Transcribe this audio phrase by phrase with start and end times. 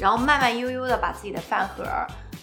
[0.00, 1.84] 然后慢慢悠悠的把自己的饭盒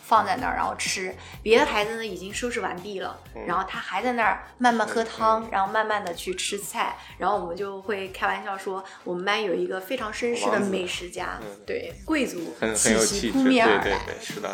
[0.04, 1.16] 放在那儿，然后吃。
[1.42, 3.18] 别的孩子呢已经收拾完毕了，
[3.48, 6.98] 然后他还在那儿慢慢喝汤，然后慢慢的去吃菜。
[7.18, 14.00] 然后我们就会开玩笑说，我们班有一个非常绅士的美食家，对贵族气息扑面而来。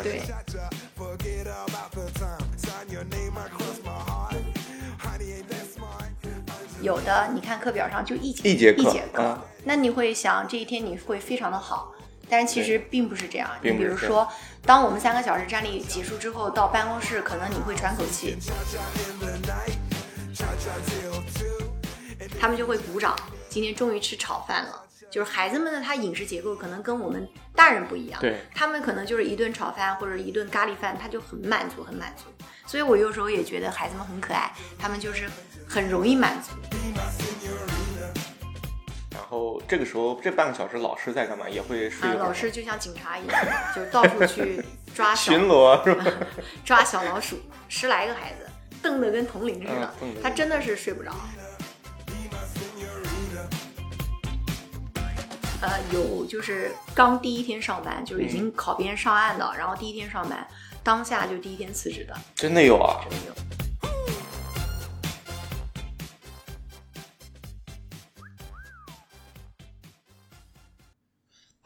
[0.04, 0.21] 对?
[6.79, 11.91] 有的你看课表上就一节一节课那你会想这一天你会非常的好，
[12.30, 13.49] 但是其实并不是这样。
[13.62, 14.27] 你比如说，
[14.66, 18.38] 当我们三个小时站立结束之后，到办公室可能你会喘口气，
[22.40, 23.16] 他们就会鼓掌，
[23.49, 24.84] 今天终于吃炒饭了。
[25.09, 32.26] 就是孩子们的他饮食结构可能跟我们大人不一样，对他们可能就是一顿炒饭或者一顿咖喱饭，他就很满足，很满足。
[32.66, 35.30] 所以我有时候也觉得孩子们很可爱，他们就是
[35.66, 36.52] 很容易满足。
[39.30, 41.49] 然后这个时候这半个小时老师在干嘛？
[41.49, 44.63] 也会睡老师就像警察一样，就到处去
[44.96, 46.05] 抓小巡逻是吧？
[46.63, 48.49] 抓小老鼠，十来个孩子
[48.82, 51.12] 瞪得跟铜铃似的嗯，他真的是睡不着。
[55.60, 60.48] 呃，有就是刚第一天上班，就是已经考编上岸的，然后第一天上班，
[60.82, 63.01] 当下就第一天辞职的，真的有啊！
[63.10, 63.57] 真的有。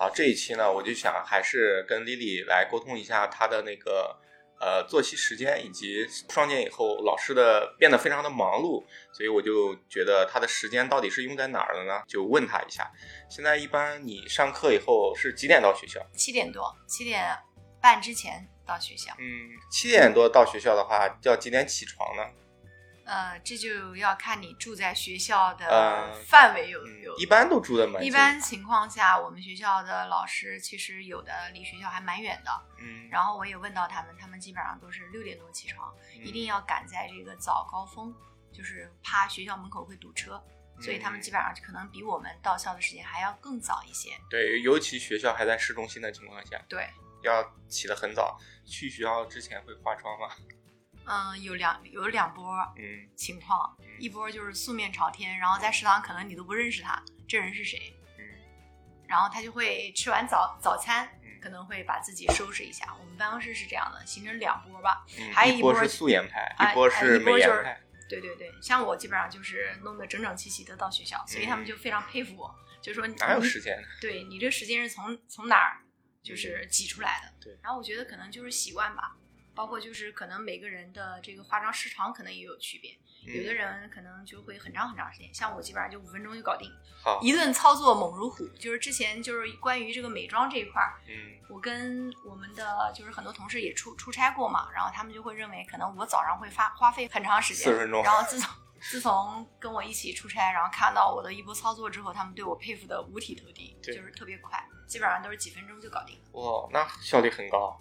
[0.02, 4.20] 好，这一期呢，我就想还是跟 Lily 来沟通一下她的那个
[4.60, 12.02] 呃作息时间，以及双减以后老师的变得非常的忙碌，所以我就觉得她的时间到底是用在哪儿了呢？
[12.08, 12.92] 就问她一下。
[13.30, 16.04] 现在一般你上课以后是几点到学校？
[16.16, 17.38] 七点多，七点
[17.80, 19.14] 半之前到学校。
[19.20, 19.24] 嗯，
[19.70, 22.24] 七点多到学校的话，要几点起床呢？
[23.12, 27.18] 呃，这就要看你住在学校的呃范围有嗯有。
[27.18, 32.50] 一般都住的蛮近一般情况下，我们学校的老师其实有的离学校还蛮远的。
[32.80, 38.16] 嗯，然后我也问到他们，他们基本上都是六点多起床，嗯一定要赶在这个早高峰，
[38.54, 40.42] 就是怕学校门口会堵车，
[40.80, 44.12] 所以他们嗯基本上可能比我们到校的时间还要更早一些。
[44.30, 46.90] 对，尤其学校还在市中心的情况下，对，
[47.24, 48.40] 要起得很早。
[48.66, 50.30] 去学校之前会化妆吗？
[51.06, 58.24] 嗯，有两有两波嗯情况，一波就是素面朝天，然后在食堂可能你都不认识他，这人是谁，嗯
[59.08, 62.96] 然后他就会吃完早早餐嗯，可能会把自己收拾一下。
[63.00, 65.06] 我们办公室是这样的，形成两波吧。
[65.20, 67.82] 嗯，还有一波是素颜派，哎一波是美颜派。
[68.08, 73.88] 对对对，像我基本上就是弄得整整齐齐的到学校，所以他们就非常佩服我，就说嗯哪有时间呢？
[74.02, 75.80] 对你这时间是从从哪儿
[76.22, 77.30] 就是挤出来的。
[77.30, 79.16] 嗯对然后我觉得可能就是习惯吧，
[79.54, 82.92] 包括就是可能每个人的这个化妆时长可能也有区别，
[83.26, 86.72] 有的嗯人可能就会很长很长时间，像我基本上就五分钟就搞定，
[87.04, 88.48] 好，一顿操作猛如虎。
[88.58, 106.40] 就是之前就是关于这个美妆这一块儿，嗯我跟我们的就是很多同事也出出差过嘛，然后他们就会认为可能我早上会花花费很长时间，40分钟然后自从自从跟我一起出差，然后看到我的一波操作之后，他们对我佩服的五体投地，对就是特别快，基本上都是几分钟就搞定了。
[106.40, 107.80] 哇，那效率很高。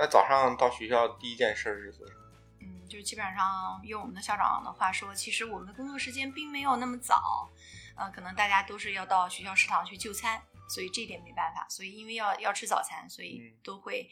[0.00, 2.20] 那早上到学校第一件事是做什么？
[2.62, 7.50] 嗯，就是基本上用我们的校长的话说，其实我们的工作时间并没有那么早，
[7.96, 14.08] 呃，可能大家都是要到学校食堂去就餐，所以这点没办法，所以因为要要吃早餐，所以嗯都会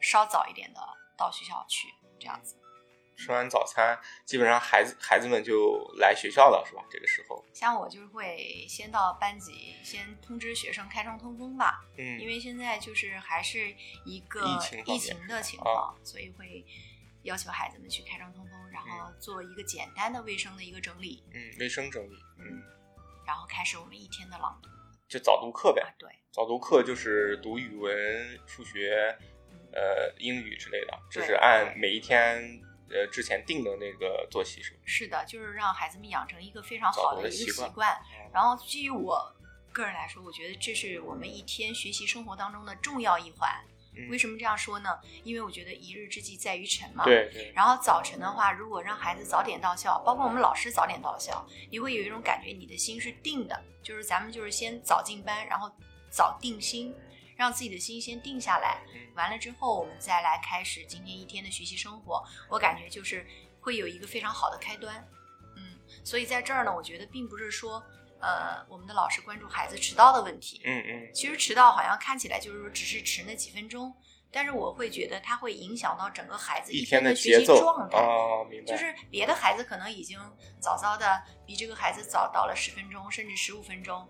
[0.00, 0.80] 稍早一点的
[1.18, 1.88] 到学校去，
[2.20, 2.54] 这样子。
[3.16, 6.84] 吃完早餐，基本上孩子孩子们就来学校了，是吧？
[6.90, 13.74] 这个时候，像我就会先到班级，先通知学生开窗通风吧，嗯，因为现在就是还是
[14.04, 14.44] 一个
[14.86, 16.64] 疫情的情况，所以会
[17.22, 22.62] 要求孩子们去开窗通风，然后做一个简单的卫生的一个整理，嗯卫生整理，嗯，
[23.26, 24.68] 然后开始我们一天的朗读。
[25.06, 25.82] 就早读课呗。
[25.82, 29.16] 啊，对，早读课就是读语文、数学、
[29.72, 32.60] 呃英语之类的，这对是按每一天
[32.94, 34.80] 呃之前定的那个作息，是吗？
[34.86, 38.02] 是的，就是让孩子们养成一个非常好的一个习惯习惯。
[38.32, 39.30] 然后基于我
[39.72, 43.50] 个人来说，我觉得这是我们一天学习生活当中的重要一环。
[43.96, 44.98] 嗯为什么这样说呢？
[45.22, 47.04] 因为我觉得一日之计在于晨嘛。。
[47.04, 55.70] 对对，然后早晨的话，如果让孩子早点到校，包括我们老师早点到校，你会有一种感觉，你的心是定的，就是咱们就是先早进班，然后
[56.10, 56.92] 早定心，
[57.36, 58.82] 让自己的心先定下来。
[58.94, 62.20] 嗯完了之后，我们再来开始今天一天的学习生活。
[62.48, 63.24] 我感觉就是
[63.60, 64.92] 会有一个非常好的开端。
[65.56, 67.80] 嗯，所以在这儿呢，我觉得并不是说，
[68.20, 70.60] 呃，我们的老师关注孩子迟到的问题。
[70.64, 73.94] 嗯嗯其实迟到好像看起来就是说只是迟那几分钟，
[74.32, 77.98] 但是我会觉得它会影响到整个孩子一天的学习状态。
[77.98, 80.18] 哦，明白，就是别的孩子可能已经
[80.58, 84.04] 早早的比这个孩子早到了十分钟，甚至十五分钟。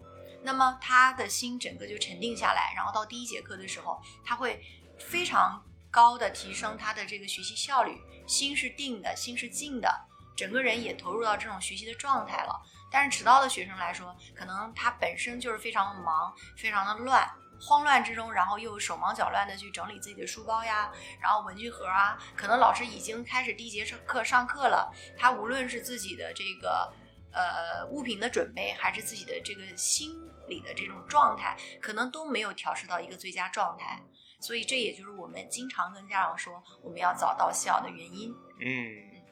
[0.45, 4.63] 那么他的心整个就沉定下来，然后到第一节课的时候，他会
[4.99, 9.89] 非常高的提升他的这个学习效率，心是定的，心是静的，
[10.37, 12.61] 整个人也投入到这种学习的状态了。
[12.93, 17.29] 但是迟到的学生来说，可能他本身就是非常忙，非常的乱。
[17.61, 26.93] 慌乱之中，然后又手忙脚乱的去整理自己的书包呀，然后文具盒啊，可能老师已经开始第一节课上课了，他无论是自己的这个
[27.33, 30.11] 呃物品的准备，还是自己的这个心
[30.49, 34.01] 理的这种状态，可能都没有调试到一个最佳状态，
[34.41, 38.31] 所以这也就是我们经常跟家长说，我们要早到校的原因。
[38.61, 38.67] 嗯，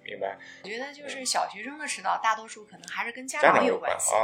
[0.04, 0.38] 明白。
[0.64, 4.14] 我觉得就是小学生的迟到，大多数可能还是跟家家长有关系。
[4.14, 4.20] 啊，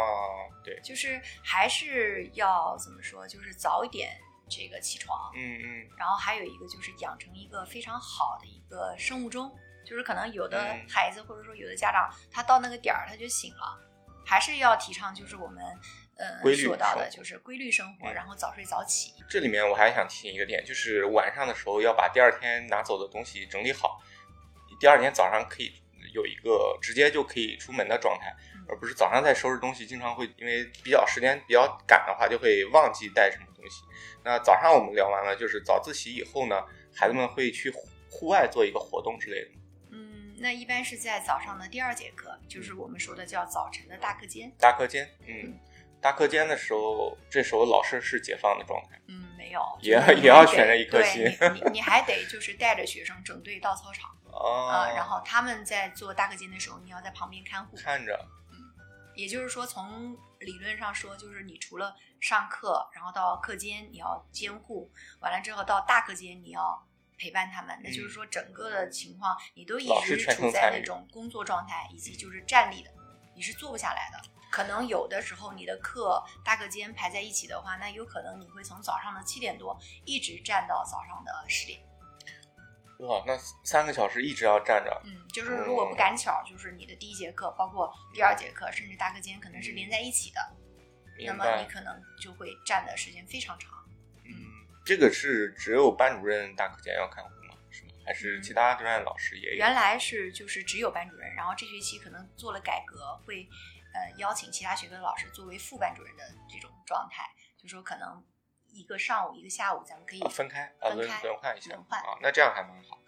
[0.64, 4.11] 对，就是还是要怎么说，就是早一点
[4.49, 9.55] 这个起床，嗯嗯然后还有一个就是养成一个非常好的一个生物钟，
[9.87, 13.79] 就是可能有的嗯孩子或者说有的家长，他到那个点儿他就醒了，
[14.26, 15.62] 还是要提倡就是我们
[16.19, 19.15] 呃规律说到的生活就是规律生活，嗯然后早睡早起。
[19.29, 24.00] 这里面我还想提醒一个点，就是晚上的时候要把第二天拿走的东西整理好，
[24.79, 25.73] 第二天早上可以
[26.12, 33.82] 有一个直接就可以出门的状态嗯，而不是早上在收拾东西，经常会因为比较时间比较赶的话，就会忘记带什么东西。
[34.25, 36.64] 那早上我们聊完了，就是早自习以后呢，
[36.94, 39.50] 孩子们会去户户外做一个活动之类的。
[39.91, 44.50] 嗯，那一般是在早上的第二节课，就是我们说的叫早晨的大课间。
[44.59, 45.59] 大课间，嗯，
[46.00, 49.00] 大课间的时候，这时候老师是解放的状态。
[49.09, 57.77] 嗯，没有，也就是你也要悬着一颗心你你你还得就是带着学生整队到操场啊、 啊，然后他们在做大课间的时候，你要在旁边看护。
[57.77, 58.15] 看着，
[58.50, 58.59] 嗯
[59.17, 64.89] 也就是说，从理论上说，就是你除了上课，然后到课间你要监护，
[65.21, 66.87] 完了之后到大课间你要
[67.19, 67.77] 陪伴他们。
[67.83, 72.91] 那就是说，整个的情况你都一直处在那种工作状态，以及就是站立的，
[73.35, 74.38] 你是坐不下来的。
[74.50, 81.81] 可能有的时候你的课大课间排在一起的话，那有可能你会从早上的七点多一直站到早上的十点。
[83.00, 90.41] 哇，那三个小时一直要站着，嗯，就是如果不赶巧，就是你的第一节课，包括第二节课，甚至大课间可能是连在一起的，
[91.25, 91.69] 那么你？
[91.69, 93.71] 可能就会站的时间非常长。
[94.25, 94.35] 嗯，
[94.85, 97.55] 这个是只有班主任大课间要看护吗？
[97.71, 97.91] 是吗？
[98.05, 99.59] 还是其他专业老师也有？
[99.59, 103.49] 原来是就是只有班主任，然后这学期可能做了改革，会
[103.99, 107.29] 呃邀请其他学科的老师作为副班主任的这种状态，
[107.61, 108.25] 就说可能
[108.69, 112.99] 一个上午一个下午，咱们可以啊，分开啊，轮分开轮换一下轮换啊，那这样还蛮好。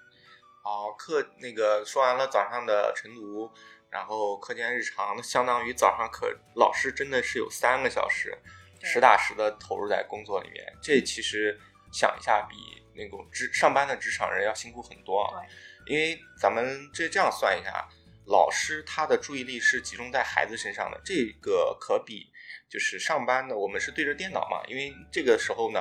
[0.62, 3.50] 好，课那个说完了早上的晨读，
[3.88, 8.36] 然后课间日常，相当于早上课老师真的是有三个小时，
[8.82, 10.64] 实打实的投入在工作里面。
[10.82, 11.58] 这其实
[11.92, 12.56] 想一下，比
[12.94, 15.40] 那种职上班的职场人要辛苦很多啊。
[15.86, 17.88] 因为咱们这这样算一下，
[18.30, 22.28] 老师他的注意力是集中在孩子身上的，这个可比
[22.68, 25.80] 就是上班的我们是对着电脑嘛，因为这个时候呢，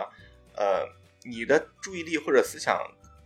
[0.56, 0.84] 呃，
[1.24, 2.82] 你的注意力或者思想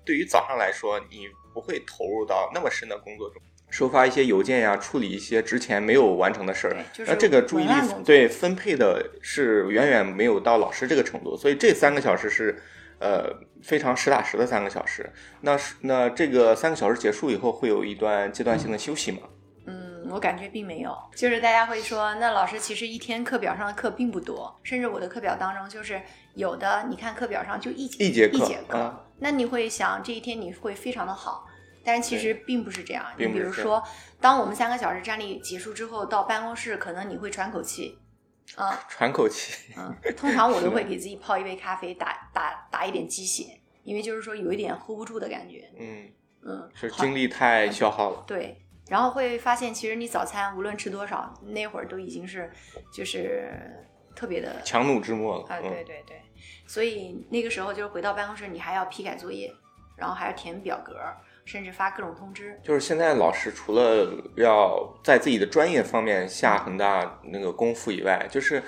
[0.05, 3.41] 对于早上来说，你不会投入到那么深的工作中。
[3.69, 7.73] 收发一些邮件呀，处理一些之前没有完成的事儿，就是那这个注意力
[8.05, 12.61] 对分配的是远远没有到老师这个程度，所以这三个小时是
[12.99, 13.29] 呃
[13.61, 15.11] 非常实打实的三个小时。
[15.41, 19.19] 那是那这个三个小时结束以后，会有一段阶段性的休息吗？
[19.65, 26.01] 嗯，我感觉并没有，就是大家会说，那老师其实一天课表上的课并不多，甚至我的课表当中就是
[26.35, 31.47] 有的，你看课表上就一节一节课一节课，啊那你会想这一天你会非常的好，
[31.85, 33.05] 但是其实并不是这样。
[33.17, 33.81] 你比如说，
[34.19, 37.97] 当我们三个小时站立结束之后，到办公室可能你会喘口气，
[38.55, 39.73] 啊喘口气。
[39.77, 46.11] 嗯，通常我都会给自己泡一杯咖啡，打打打一点鸡血，因为就是说有一点 hold 不住的感觉，嗯，
[46.45, 48.23] 嗯，是精力太消耗了。
[48.27, 52.51] 对，然后会发现，其实你早餐无论吃多少，那会儿都已经是
[52.93, 53.51] 就是
[54.15, 55.43] 特别的强弩之末了。
[55.47, 56.21] 啊，嗯对对对，
[56.67, 59.53] 所以那个时候就是回到办公室，你还要批改作业，
[59.95, 60.99] 然后还要填表格，
[61.45, 62.59] 甚至发各种通知。
[62.63, 68.63] 就是现在老师除了要在自己的专业方面下很大那个功夫以外，就是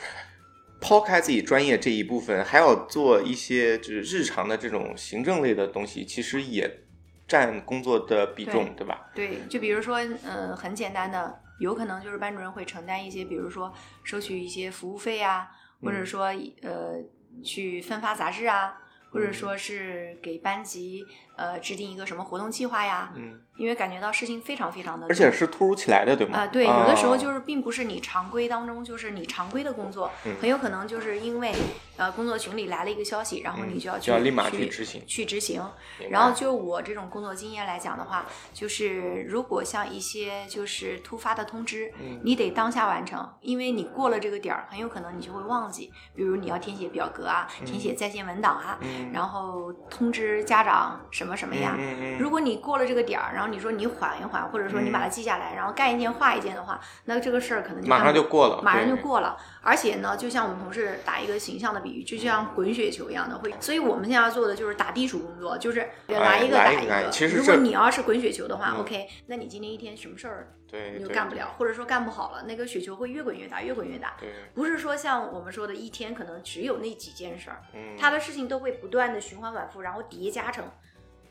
[0.81, 6.81] 抛开自己专业这一部分，还要做一些就是日常的这种行政类的东西，其实也
[7.27, 9.09] 占工作的比重，对吧？
[9.15, 15.49] 对，就比如说，嗯、很简单的，有可能就是班主任会承担一些，比如说收取一些服务费啊，
[15.81, 16.25] 或者嗯说
[16.61, 17.01] 呃
[17.43, 18.77] 去分发杂志啊，
[19.09, 21.03] 或者说是给班级
[21.35, 26.39] 呃制定一个什么活动计划呀，嗯，因为感觉到事情非常非常的，而且是突如其来的，对吗？
[26.39, 31.53] 啊、对，有的时候哦就是并不是你常规当中，就是你常规的工作，嗯很有可能就是因为
[31.97, 35.61] 呃工作群里来了一个消息，然后你就要去、嗯就要立马去去执行去执行。
[36.09, 45.91] 然后就我这种工作经验来讲的话，就是如果像一些就是突发的通知，嗯你得当下完成，因为你过了这个点儿，很有可能你就会忘记。
[46.15, 51.77] 比如你要填写表格啊，填写在线文档啊，嗯然后通知家长什么什么呀。
[51.79, 59.37] 嗯嗯嗯如果你过了这个点儿，然后你说你缓一缓，或者说你把它记下来，然后干一件画一件的话，那这个事儿可能就马上就过了马上就过了。
[59.61, 67.09] 而且呢，就像我们同事打一个形象的比喻，就像滚雪球一样的会，所以我们现在要做的就是打地鼠工作，就是来一个打一个。
[67.09, 74.13] 其实如果你要是滚雪球的话、嗯 o k 那你今天一天什么事儿对，你就干不了，或者说干不好了，那个雪球会越滚越大，越滚越大。
[74.19, 80.63] 对，不是说像我们说的一天可能只有那几件事儿，嗯，他的事情都会不断的循环往复，然后叠加成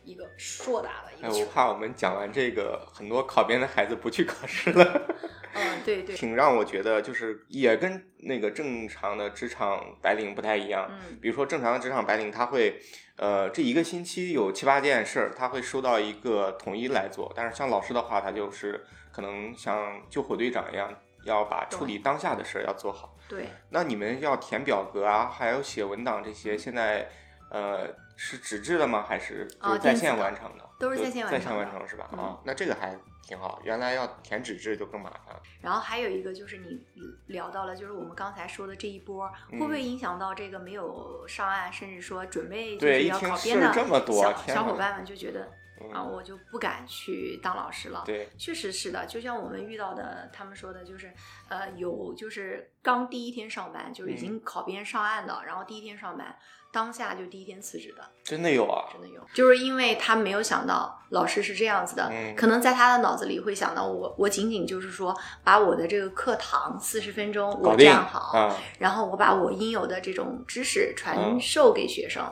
[0.04, 1.40] 一个硕大的一哎，个球。
[1.40, 5.02] 我怕我们讲完这个，很多考编的孩子不去考试了。
[5.56, 10.88] 嗯，对对，挺让我觉得就是也跟那个正常的职场白领不太一样。
[10.90, 12.80] 嗯比如说正常的职场白领，他会
[13.16, 17.32] 呃这一个星期有七八件事儿，他会收到一个统一来做。
[17.36, 20.92] 但是像老师的话，他就是可能像救火队长一样，
[21.24, 23.16] 要把处理当下的事儿要做好。
[23.28, 27.08] 对，那你们要填表格啊，还有写文档这些，现在
[27.50, 29.04] 呃是纸质的吗？
[29.06, 30.64] 还是就哦是在线完成的？
[30.78, 32.08] 都是在线线完成的完成是吧？
[32.12, 33.60] 嗯啊，那这个还挺好。
[33.64, 35.34] 原来要填纸质就更麻烦。
[35.60, 36.80] 然后还有一个就是你
[37.28, 45.52] 聊到了，就是我们刚才说的这一波，会不会影响到这个没有上岸，甚至说准备就是要考编的这么多小小伙伴们就觉得嗯
[45.92, 48.02] 啊，我就不敢去当老师了。
[48.06, 51.12] 对，确实是的，就像我们遇到的，他们说的就是，
[51.48, 54.18] 呃，有就是刚第一天上班，就是已嗯。
[54.18, 56.34] 经考编上岸的，然后第一天上班，
[56.72, 58.88] 当下就第一天辞职的，真的有啊。
[58.92, 62.34] 真的有，就是因为他没有想到老师是这样子的，嗯。
[62.36, 71.40] 可能在他的脑子里会想到我，我仅仅就是说把我的这个课堂四十分钟我站好，啊，然后我把我应有的这种知识传嗯。
[71.40, 72.24] 授给学生，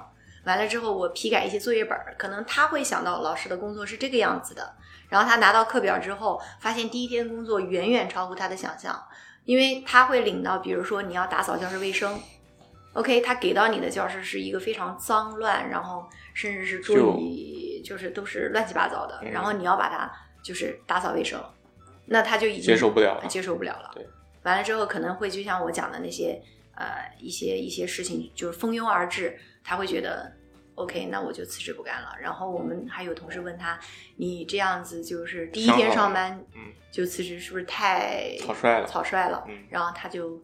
[0.45, 4.75] 完了之后我批改一些作业本儿，可能他会想到老师的工作是这个样子的，
[5.09, 9.01] 然后他拿到课表之后，发现第一天工作远远超乎他的想象，
[9.45, 12.19] 因为他会领到，比如说你要打扫教室卫生。
[12.95, 20.13] OK，他给到你的教室是一个非常脏乱，然后甚至是桌椅就是都是乱七八糟的，嗯然后你要把它
[20.45, 21.43] 就是打扫卫生，
[22.05, 23.91] 那他就已经接受不了了接受不了了。
[23.95, 24.07] 对，
[24.43, 26.39] 完了之后可能会就像我讲的那些
[26.75, 30.33] 呃一些一些事情，就是蜂拥而至，他会觉得
[30.75, 32.17] OK，那我就辞职不干了。
[32.21, 33.79] 然后我们还有同事问他，
[34.17, 39.45] 你这样子就是第一天上班嗯就辞职，是不是太草率了草率了。
[39.47, 40.41] 嗯然后他就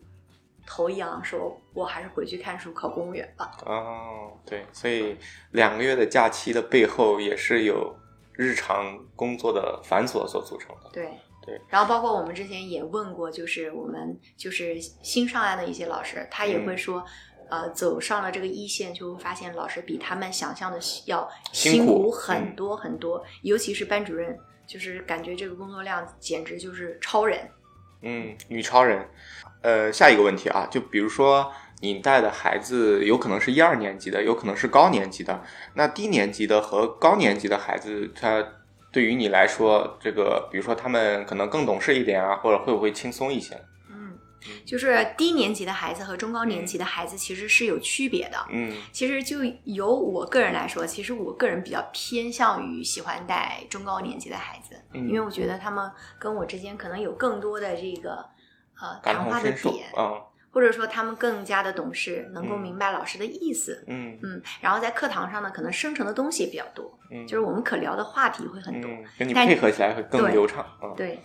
[0.67, 3.57] 头一扬，说我还是回去看书，考公务员吧。
[3.65, 5.17] 哦，对，所以
[5.53, 7.99] 两个月的假期的背后也是有
[8.35, 10.91] 日常工作的繁琐所组成的。
[10.93, 11.11] 对
[11.41, 11.59] 对。
[11.69, 17.03] 然后包括我们之前也问过，就是我们就是新上岸的一些老师，他也会嗯说。
[17.51, 27.41] 呃，走上了这个一线，就会发现老师比他们想象的要辛苦苦很多很多，尤其是班主任，就是感觉这个工作量简直就是超人。
[28.03, 29.09] 嗯，女超人。
[29.61, 31.51] 呃，下一个问题啊，就比如说
[31.81, 35.43] 你带的孩子有可能是一二年级的，有可能是高年级的。
[35.75, 38.45] 那低年级的和高年级的孩子，他
[38.93, 43.61] 对于你来说，这个比如说他们可能更懂事一点啊，或者会不会轻松一些？
[44.47, 48.39] 嗯，就是低年级的孩子和中高年级的孩子其实是有区别的。
[48.51, 58.25] 嗯其实就由我个人来说，其实我个人比较偏向于喜欢带中高年级的孩子，嗯因为我觉得他们跟我之间可能有更多的这个
[58.81, 63.85] 呃谈话的点，啊，或者说他们更加的懂事，能够嗯明白老师的意思。
[63.87, 68.91] 嗯嗯，然后在课堂上呢，可能生成的东西也比较多，嗯，就是我们可聊的话题会很多。
[68.91, 70.95] 嗯，跟你配合起来会更流畅啊。
[70.97, 71.21] 对，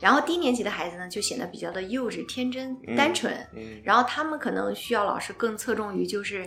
[0.00, 3.32] 然后低年级的孩子呢，就显得比较的幼稚、天真、嗯单纯。
[3.54, 3.80] 嗯。
[3.84, 6.46] 然后他们可能需要老师更侧重于就是，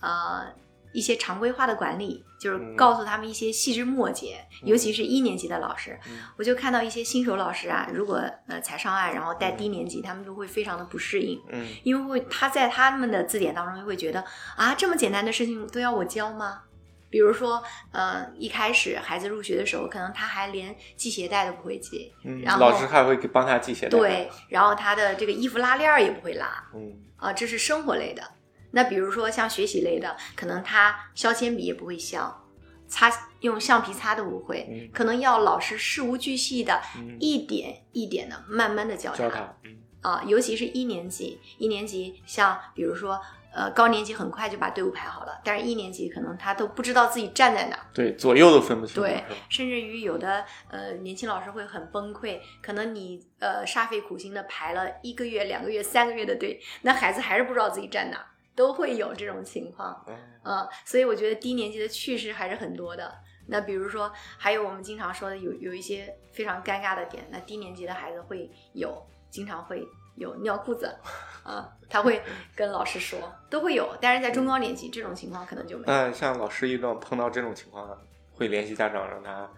[0.00, 0.44] 呃，
[0.92, 2.76] 一些常规化的管理，就是嗯。
[2.76, 6.18] 告诉他们一些细枝末节，尤其是一年级的老师，嗯。
[6.36, 11.66] 我就看到一些新手老师啊，如果呃才上岸，然后带低年级，他们就会非常的不适应，嗯。
[11.82, 14.22] 因为会他在他们的字典当中会觉得
[14.56, 16.62] 啊，这么简单的事情都要我教吗？
[17.12, 23.90] 比如说，呃，一开始孩子入学的时候，可能他还连系鞋带都不会系，嗯，然后老师还会给帮他系鞋带。
[23.90, 28.22] 对，，然后他的这个衣服拉链儿也不会拉，嗯啊，这是生活类的。
[28.70, 32.34] 那比如说像学习类的，可能他削铅笔也不会削，
[32.88, 43.20] 擦用橡皮擦都不会，嗯可能要老师事无巨细的，嗯，一点一点的慢慢的教教他，嗯啊，尤其是一年级，一年级像比如说
[43.54, 47.86] 呃高年级很快就把队伍排好了，但是一年级可能他都不知道自己站在哪儿。
[47.92, 49.02] 对，左右都分不清。
[49.02, 60.04] 对，甚至于有的呃年轻老师会很崩溃，可能你呃煞费苦心的排了一个月、两个月、三个月的队，那孩子还是不知道自己站哪儿，都会有这种情况。
[60.08, 63.12] 嗯嗯，所以我觉得低年级的趣事还是很多的。
[63.48, 69.84] 那比如说，还有我们经常说的有有一些非常尴尬的点，那低年级的孩子会有，经常会
[70.16, 70.94] 有尿裤子，
[71.42, 72.22] 啊，他会
[72.54, 73.96] 跟老师说，都会有。
[74.00, 75.92] 但是在中高年级这种情况可能就没有。
[75.92, 77.98] 那像老师遇到碰到这种情况，
[78.32, 79.48] 会联系家长让他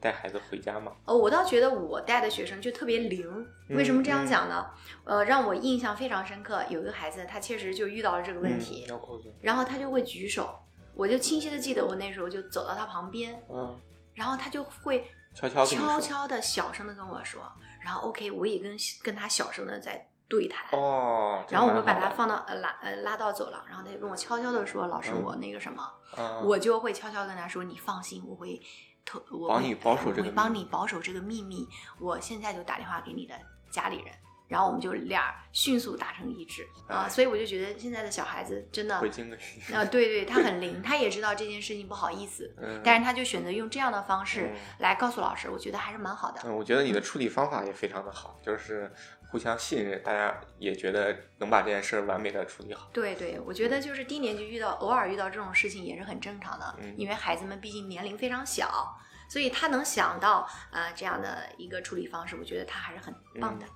[0.00, 0.92] 带孩子回家吗？
[1.04, 3.46] 哦，我倒觉得我带的学生就特别灵。
[3.70, 4.66] 为什么这样嗯讲呢？
[5.04, 6.62] 呃，让我印象非常深刻。
[6.68, 9.32] 有一个孩子，他确实就遇到了这个问题，嗯尿裤子。
[9.40, 10.58] 然后他就会举手，
[10.94, 13.78] 我就清晰的记得我那时候就走到他旁边，嗯，
[14.14, 17.42] 然后他就会悄悄悄悄的小声的跟我说，
[17.80, 20.78] 然后 OK，我也跟跟他小声的在对谈。
[20.78, 25.82] 哦，然后我们把他放到呃拉呃拉到走廊，然后他就跟我悄悄的说：“老师，嗯我那个什么，
[26.16, 28.60] 嗯我就会悄悄跟他说：你放心，我会
[29.04, 31.66] 特我帮你保守这个我会帮你保守这个秘密。
[31.98, 33.34] 我现在就打电话给你的
[33.70, 34.14] 家里人，
[34.48, 39.34] 然后我们就俩迅速达成一致啊、哎所以我就觉得现在的小孩子真的会经历。
[39.74, 46.40] 啊、对对，他很灵，他也知道这件事情不好意思，嗯，但是他就选择用这样的方式嗯来告诉老师，我觉得还是蛮好的。
[46.44, 48.90] 嗯，我觉得你的 处理方法也非常的好，就是
[49.30, 52.88] 互相信任，大家也觉得能把这件事儿完美的处理好。
[52.92, 58.96] 对对，我觉得就是低年级遇到偶尔遇到这种事情也是很正常的，嗯因为孩子们毕竟年龄非常小，
[59.28, 63.66] 所以他能想到呃这样的一个处理方式，我觉得他还是很棒的。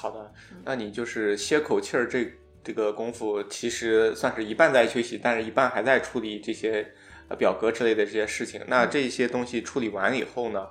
[0.00, 6.86] 好的嗯，那你就是歇口气儿这这个功夫，其实算是一半在休息，但是一半还在处理这些
[7.28, 8.62] 呃表格之类的这些事情。
[8.68, 10.68] 那嗯这些东西处理完以后呢，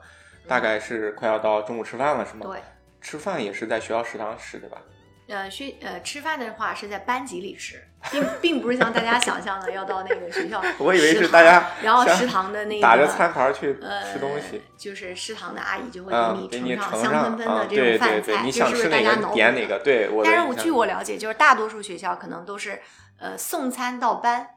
[0.48, 2.46] 大概是快要到中午吃饭了，是吗？
[2.46, 2.62] 对，
[3.02, 4.82] 吃饭也是在学校食堂吃，对吧？
[5.28, 14.62] 呃学呃吃饭的话是在班级里吃，并并不是像大家想象的要到那个学校我以为是大家然后食堂的那个打着餐盘去呃吃东西。
[14.78, 22.82] 就是食堂的阿姨就会嗯，给给你盛上香喷喷的这种饭菜，对，你这想吃哪是不是大家点哪个，对我但是我据我了解，就是大多数学校可能都是
[23.20, 24.48] 呃送餐到班，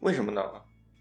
[0.00, 0.42] 为什么呢？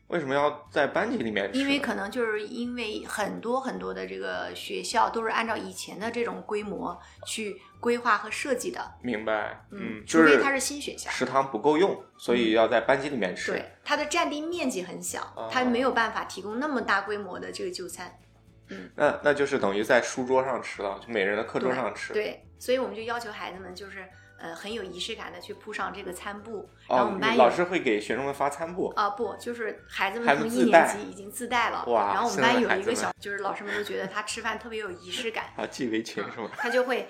[0.07, 1.59] 为什么要在班级里面吃？
[1.59, 11.09] 因为可能就是因为很多很多的这个学校都是按照以前的这种规模去规划和设计的，明白，嗯，除非就是它是新学校。
[11.11, 13.51] 食堂不够用，所以要在班级里面吃。
[13.51, 18.17] 对，它的占地面积很小哦，它没有办法提供那么大规模的这个就餐。
[18.69, 24.05] 嗯那那就是等于在书桌上吃了，就每人的课桌上吃。，对，所以我们就要求孩子们就是
[24.39, 28.87] 呃很有仪式感的去铺上这个餐布，然后我哦们班，有老师会给学生们发餐布。
[28.95, 36.49] 啊、不，就是孩子们从一年级已经自带了，哇然后我们班有一个小，就是老师们都觉得他吃饭特别有仪式感， 啊，系围裙是吗？
[36.57, 37.07] 他就会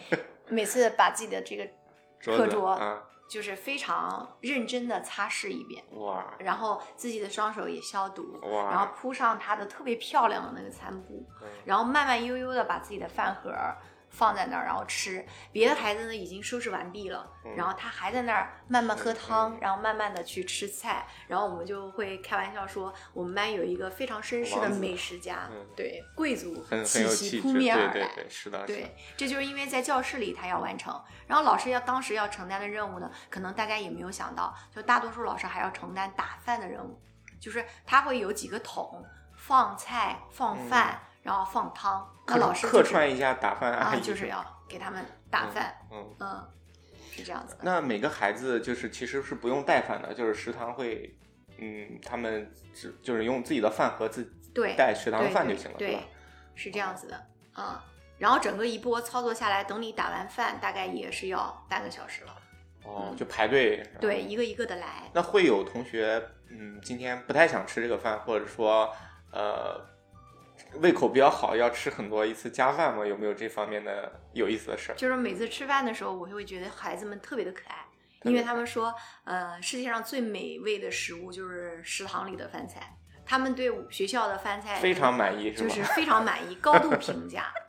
[0.48, 1.68] 每次把自己的这个
[2.24, 13.52] 课桌啊，就是非常认真的擦拭一遍，哇然后自己的双手也消毒，哇，然后铺上他的特别漂亮的那个餐布，嗯然后慢慢悠悠的把自己的饭盒
[14.10, 15.26] 放在那儿，然后吃。
[15.52, 17.56] 别的孩子呢已经收拾完毕了，嗯。
[17.56, 21.06] 然后他还在那儿慢慢喝汤，然后慢慢的去吃菜。
[21.28, 25.68] 然后我们就会开玩笑说，我们班有一个非常绅士的美食家，嗯。
[25.76, 27.94] 对贵族气息扑面而来。
[27.94, 28.80] 对对对，是的，是的。
[28.80, 37.00] 对，这就是因为在教室里他要完成，然后老师要当时要承担的任务呢，可能大家也没有想到，就大多数老师还要承担打饭的任务，
[37.40, 46.16] 就是他会有几个桶放菜、放饭，然后放汤，那老师就是客串一下打饭阿啊，姨，就是要给他们打饭，嗯。
[46.22, 46.50] 嗯，
[47.12, 47.64] 是这样子的。
[47.64, 51.14] 那每个孩子就是其实是不用带饭的，就是食堂会，
[51.58, 54.24] 嗯，他们只就是用自己的饭盒自
[54.56, 56.04] 对，带食堂的饭就行了，对吧？
[56.56, 57.78] 是这样子的，嗯。
[58.18, 62.34] 然后整个一波操作下来，等你打完饭，大概也是要半个小时了。
[62.86, 63.84] 哦，嗯就排队。
[64.00, 65.12] 对，一个一个的来。
[65.14, 68.90] 那会有同学，嗯，今天不太想吃这个饭，或者说，
[69.34, 69.86] 呃，
[70.76, 73.06] 胃口比较好，要吃很多一次加饭吗？
[73.06, 74.96] 有没有这方面的有意思的事儿？
[74.96, 77.86] 就是每次吃饭的时候，我就会觉得孩子们特别的可爱，
[78.24, 78.94] 因为他们说，
[79.24, 85.52] 呃，世界上最美味的食物就是食堂里的饭菜，他们对学校的饭菜非常满意？
[85.52, 87.52] 就是非常满意，高度评价。
[87.56, 87.64] 嗯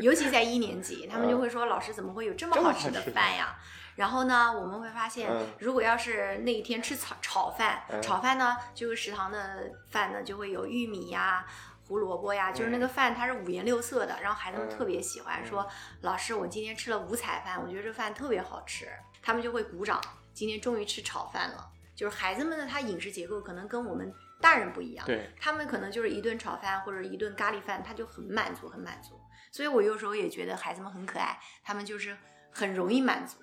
[0.00, 3.56] 尤其在一年级，他们就会说：“老师怎么会有这么好吃的饭呀？”
[3.96, 11.46] 然后呢，我们会发现嗯，如果要是那一天吃炒炒饭，嗯炒饭呢，就是食堂的饭呢就会有玉米呀、
[11.88, 15.66] 胡萝卜呀，就是那个饭它是五颜六色的，然后孩子们嗯特别喜欢，嗯说
[16.02, 18.86] ：“老师，我今天吃了五彩饭，我觉得这饭特别好吃。”
[19.22, 20.00] 他们就会鼓掌，
[20.34, 21.70] 今天终于吃炒饭了。
[21.96, 29.18] 就是孩子们的他饮食结构可能跟我们大人不一样，对，他们可能就是一顿炒饭或者一顿咖喱饭，他就很满足，很满足。
[29.50, 32.16] 所以我有时候也觉得孩子们很可爱，他们就是
[32.52, 33.38] 很容易满足。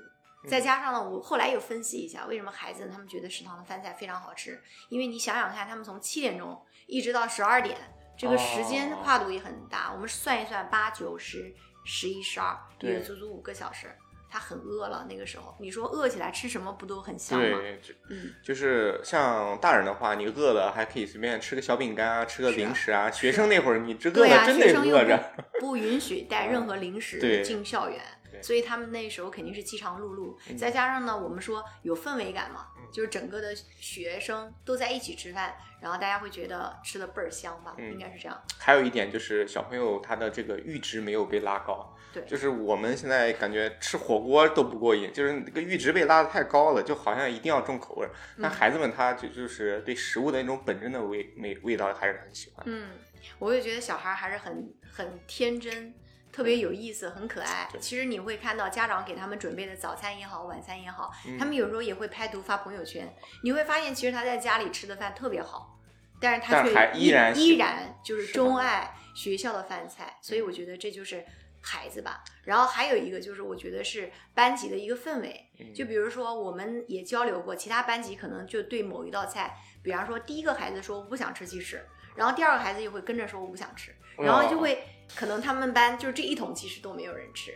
[0.47, 7.77] 再加上呢，我后来又分析一下，为什么孩子他们觉得食堂的饭菜非常好吃，因为你想想看，他们从七点钟一直到十二点，
[8.17, 9.91] 这个时间哦跨度也很大。
[9.93, 13.87] 我们算一算，八九十、十一、十二，对也足足五个小时。
[14.27, 17.57] 他很饿了，那个时候你说饿起来吃什么不都很香吗？
[17.57, 23.09] 对，就嗯，就是像大人的话，你饿了还可以随便吃个小饼干啊，吃个零食啊。
[23.09, 25.33] 学生那会儿，你这饿对呀、了真生又饿着。
[25.53, 30.35] 不不允许带任何零食进校园对，所以他们那时候肯定是饥肠辘辘。
[30.49, 38.41] 嗯再加上呢，我们说有氛围感嘛嗯，就是整个的学生都在一起吃饭，然后大家会觉得吃的倍儿香吧，嗯应该是这样。
[38.57, 48.11] 还有一点就是小朋友他的这个阈值没有被拉高，对就是我们现在感觉吃火锅都不过瘾，就是那个阈值被拉的太高了，就好像一定要重口味儿。
[48.41, 52.63] 但嗯孩子们他就就是对食物的那种本真的味味味道还是很喜欢。
[52.65, 52.91] 嗯，
[53.39, 55.93] 我就觉得小孩儿还是很很天真。
[56.35, 57.65] 特别有意思，很可爱。
[57.79, 63.15] 其实你会看到家长给他们准备的早餐也好，晚餐也好，嗯他们有时候也会拍图发朋友圈。
[63.41, 65.79] 你会发现，其实他在家里吃的饭特别好，
[66.19, 70.17] 但是他却依然依然就是是钟爱学校的饭菜。
[70.21, 71.25] 所以我觉得这就是
[71.61, 72.21] 孩子吧。
[72.43, 75.49] 然后还有一个就是，我觉得是班级的一个氛围。
[75.57, 81.81] 嗯就比如说，我们也交流过，其他班级可能就对某一道菜，比方说第一个孩子说我不想吃鸡翅，
[82.17, 84.83] 然后第二个孩子又会跟着说我不想吃，然后就会
[85.15, 87.53] 可能他们班就这一桶其实都没有人吃，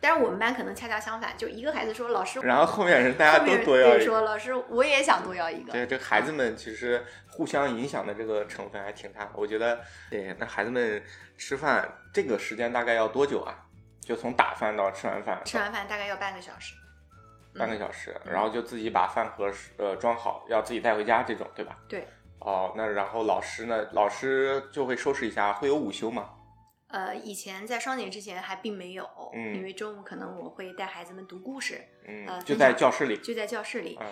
[0.00, 4.04] 但是我们班可能恰恰相反，就一个孩子说老师，然后后面人大家都多要一个。
[4.04, 9.30] 说老师我也想多要一个，对，这孩子们其实互相影响的这个成分还挺大。
[9.34, 9.80] 我觉得，
[10.10, 11.02] 对，那孩子们
[11.36, 13.54] 吃饭这个时间大概要多久啊？
[14.00, 16.74] 就从打饭到吃完饭，吃完饭大概要半个小时。
[17.58, 21.76] 半个小时，嗯然后就自己把饭盒呃装好，要自己带回家这种，对吧？
[21.88, 22.06] 对。
[22.38, 23.84] 哦，那然后老师呢？
[23.92, 26.30] 老师就会收拾一下，会有午休吗？
[26.88, 33.16] 呃，以前在双减之前还并没有，嗯因为中午可能我会带孩子们读故事，嗯，呃就在教室里。
[33.18, 33.96] 就在教室里。
[34.00, 34.06] 嗯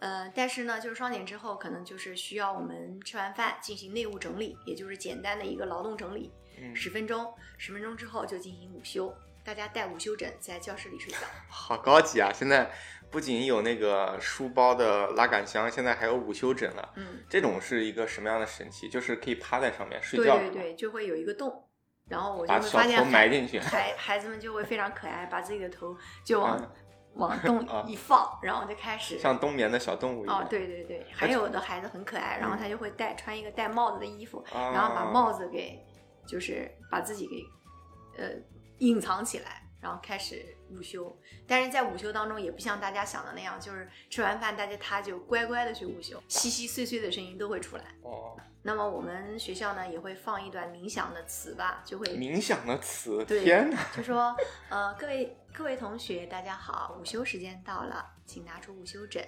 [0.00, 9.12] 呃，但是呢，就是双减之后，可能就是需要我们吃完饭进行内务整理，也就是简单的一个劳动整理，嗯，十分钟，十分钟之后就进行午休，
[9.42, 11.18] 大家带午休枕在教室里睡觉。
[11.50, 12.30] 好高级啊！
[12.32, 12.70] 现在
[13.10, 16.92] 不仅有那个书包的拉杆箱，现在还有午休枕了。
[16.94, 18.88] 嗯，这种是一个什么样的神器？
[18.88, 21.67] 就是可以趴在上面睡对觉，对对，就会有一个洞，
[22.08, 23.58] 然后我就会发现孩进去。
[23.58, 26.70] 孩孩子们就会非常可爱，把自己的头就往、嗯
[27.14, 29.18] 往 洞啊一放，然后就开始。
[29.18, 30.40] 像冬眠的小动物一样。
[30.40, 35.84] 哦，对对对，还有的孩子很可爱，然后他就会戴穿一个戴帽子的衣服，啊然后把帽子给，
[36.28, 38.30] 就是把自己给，呃，
[38.78, 41.12] 隐藏起来，然后开始午休。
[41.44, 47.84] 但是在午休当中，也不像大家想的那样，就是吃完饭大家他就乖乖的去午休，稀稀碎碎的声音都会出来。
[48.02, 53.78] 哦，那么我们学校呢也会放一段冥想的词吧，就会冥想的词，对天哪！
[53.96, 54.34] 就说，
[54.68, 59.26] 呃，各位各位同学，大家好，午休时间到了，请拿出午休枕，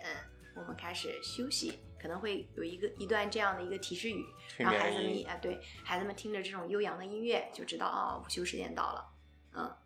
[0.56, 1.80] 我们开始休息。
[2.00, 9.06] 可能会有一个一段这样的一个提示语，催让孩子们啊，对孩子们听着这种悠扬的音乐，就知道啊，午休时间到了。
[9.52, 9.76] 嗯，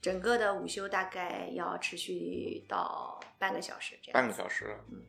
[0.00, 4.14] 整个的午休大概要持续到半个小时这样。
[4.14, 4.78] 半个小时。
[4.90, 5.02] 嗯。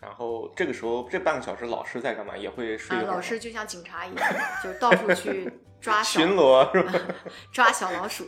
[0.00, 2.36] 然后这个时候，这半个小时老师在干嘛？
[2.36, 3.00] 也会睡。
[3.02, 4.28] 老师就像警察一样，
[4.62, 6.92] 就到处去 抓小巡逻是吧？
[7.52, 8.26] 抓小老鼠。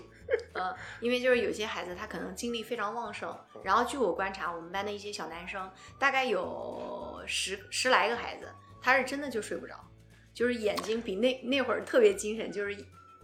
[0.54, 8.48] 嗯，因为就是有些孩子他可能精力非常旺盛，然后据我观察，我们班的一些小男生，大概有十十来个孩子，
[8.80, 9.74] 他是真的就睡不着，
[10.32, 12.74] 就是眼睛比那那会儿特别精神，就是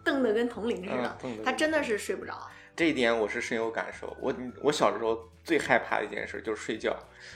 [0.05, 2.47] 瞪得跟铜铃似的嗯，他真的是睡不着。
[2.77, 4.15] 这一点我是深有感受。
[4.21, 6.95] 我我小时候最害怕的一件事就是睡觉，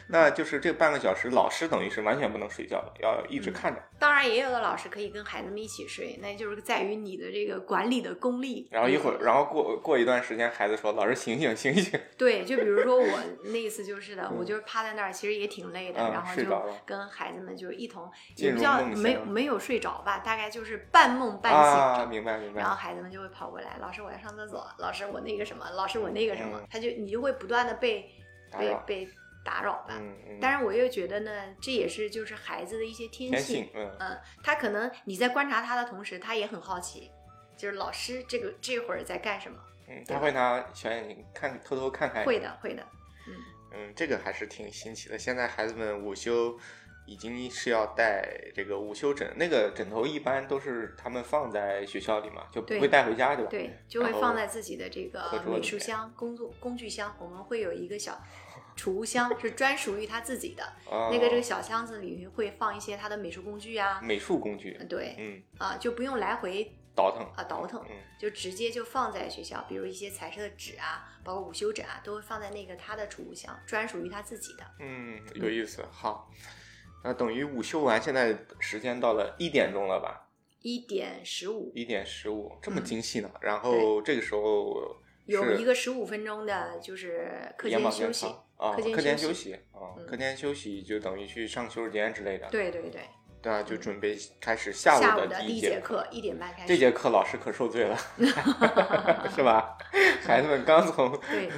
[0.09, 3.83] 那就是这半个小时，老师等于是完全不能睡觉的，要一直嗯看着。
[3.99, 8.69] 当然，也有的老师可以跟孩子们一起睡，那就是在于你的这个管理的功力。
[8.71, 11.99] 然后一会儿，然后过过一段时间，孩子说：“老师醒醒醒醒。
[12.19, 13.19] 对，就比如说我
[13.51, 16.45] 那一次就是的，我就是趴在那儿，其实也挺累的，嗯然后就
[16.85, 22.07] 跟孩子们就一同，也不叫没有没有睡着吧，大概就是半梦”半啊，醒啊。
[22.11, 22.69] 明白明白然。
[22.69, 28.02] 后孩子们就会跑过来，老师我要上厕所，老师我那个什么，老师我那个什么，嗯他就你就会不断的被
[28.59, 29.09] 被被
[29.45, 29.99] 打扰吧。
[29.99, 30.39] 嗯嗯。
[30.41, 37.11] 但是我又觉得呢，这也是就是孩子的一些天天性性，，嗯，嗯，他可能你在观察他的同时，他也很好奇，
[37.57, 39.59] 就是老师这个这会儿在干什么？
[39.89, 42.25] 嗯，他会拿小眼睛看，偷偷看看。
[42.25, 42.83] 会的，会的，
[43.29, 43.35] 嗯。
[43.75, 45.19] 嗯，这个还是挺新奇的。
[45.19, 46.57] 现在孩子们午休
[47.07, 53.51] 已经是要带这个午休枕，那个枕头一般都是他们放在学校里嘛，就不会带回家，对吧？
[53.51, 58.23] 对，就会放在自己的这个美术箱、工作工具箱，我们会有一个小
[58.77, 60.65] 储物箱，是专属于他自己的。
[60.87, 74.65] 哦那个这个小箱子里会放一些他的美术工具啊，美术工具，对嗯，啊，就不用来回倒腾，啊倒腾，嗯就直接就放在学校，比如一些彩色的纸啊，包括午休枕啊，都会放在那个他的储物箱，专属于他自己的。
[74.81, 75.85] 嗯，有意思。
[75.91, 76.31] 好，
[77.05, 80.29] 那等于午休完，现在时间到了一点钟了吧？
[80.61, 83.31] 一点十五，一点十五，这么嗯精细呢？
[83.41, 88.27] 然后这个时候有一个十五分钟的，就是课间休息。
[88.63, 92.47] 啊，课间休息啊，嗯课间休息就等于去上洗手间之类的。
[92.49, 93.03] 对对对，
[93.43, 96.69] 对啊，就准备开始下下午午的第一节节课一点半开始。
[96.69, 97.99] 这节课老师可受罪了，
[99.35, 99.77] 是吧？
[100.25, 101.51] 孩子们刚从对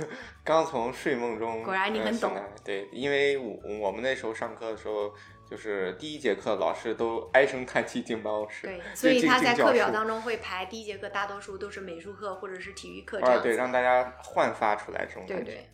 [0.43, 5.13] 刚从睡梦中，果然你呃很懂醒来对，因为我我们那时候上课的时候，
[5.49, 15.45] 就是第一节课老师都唉声叹气进办公室，对，所以他在课表当中会排第一节课，大多数都是美术课或者是体育课这啊，对，让大家焕发出来这种感觉。
[15.45, 15.69] 对对，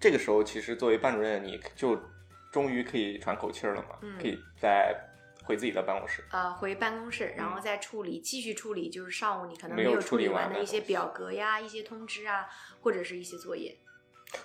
[0.00, 1.98] 这个时候，其实作为班主任，你就
[2.52, 4.94] 终于可以喘口气儿了嘛，嗯可以再
[5.44, 6.24] 回自己的办公室。
[6.30, 12.46] 呃，回办公室，然嗯后再处理，继续处理，就是上午你可能没有处处理完的一些表格呀、一些通知啊，
[12.80, 13.76] 或者是一些作业，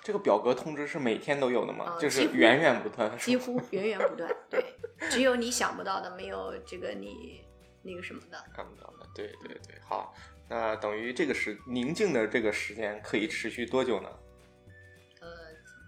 [0.02, 1.92] 这个表格通知是每天都有的吗？
[1.94, 4.30] 呃就是源源不断，几乎源源不断。
[4.50, 4.64] 对，
[5.10, 7.44] 只有你想不到的，没有这个你
[7.82, 8.42] 那个什么的。
[8.54, 9.06] 看不到的。
[9.14, 10.14] 对对对，好，
[10.48, 14.08] 那等于这个时宁静的这个时间可以持续多久呢？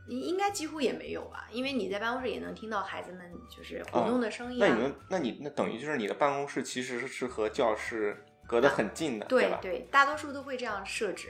[0.09, 4.67] 呃，你应该几乎也没有吧，因为你在办公室也能听到孩子们就是活动的声音啊。
[4.69, 9.29] 那你们，那你那等于就是你的办公室其实是和教室隔得很近的，吧？
[9.29, 11.29] 对对，大多数都会这样设置。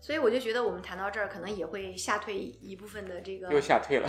[0.00, 4.08] 所以我就觉得我们谈到这儿，可能也会吓退一部分的这个又吓退了。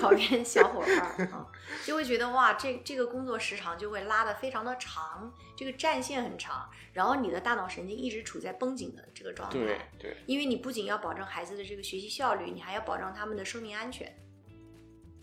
[0.00, 1.46] 考研小伙伴儿啊，
[1.84, 9.58] 就会觉得哇，这这个工作时长就会拉得非常的长，这个战线很长，然后你的大脑神经一直处在绷紧的这个状态。
[9.58, 14.10] 对对，因为你不仅要保证孩子的这个学习效率，你还要保障他们的生命安全，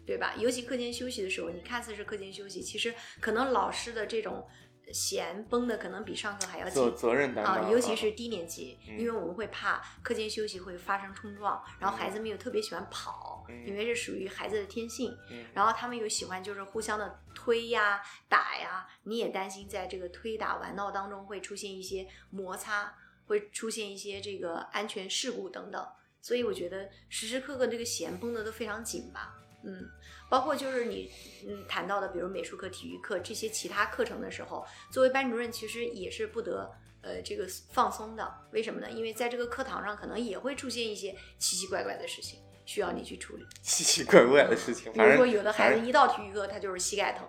[0.05, 0.33] 对吧？
[0.37, 4.47] 尤其课间休息的时候，你看似是课间休息，其实可能老师的这种
[4.93, 6.97] 弦绷的可能比上课还要责紧。
[6.97, 22.93] 责任担当啊，尤其是低年级，嗯因为我们会怕课间休息会发生冲撞，然后孩子们又特别喜欢跑，嗯因为这属于孩子的天性，嗯然后他们又喜欢就是互相的推呀、打呀，你也担心在这个推打玩闹当中会出现一些摩擦，
[23.25, 25.87] 会出现一些这个安全事故等等，
[26.21, 29.89] 所以我觉得时时刻刻这个弦绷的都非常紧吧，嗯，
[30.29, 31.11] 包括就是你
[31.47, 36.71] 嗯谈到的，比如美术课、体育课这些其他课程的时候，作为班主任其实也是不得。
[37.01, 38.91] 呃，这个放松的，为什么呢？
[38.91, 43.47] 因为在这个课堂上，可能也会出现一些奇奇怪怪的事情，需要你去处理。
[43.61, 44.91] 奇奇怪怪的事情。
[44.91, 47.25] 比如说，有的孩子一到体育课他就是膝盖疼，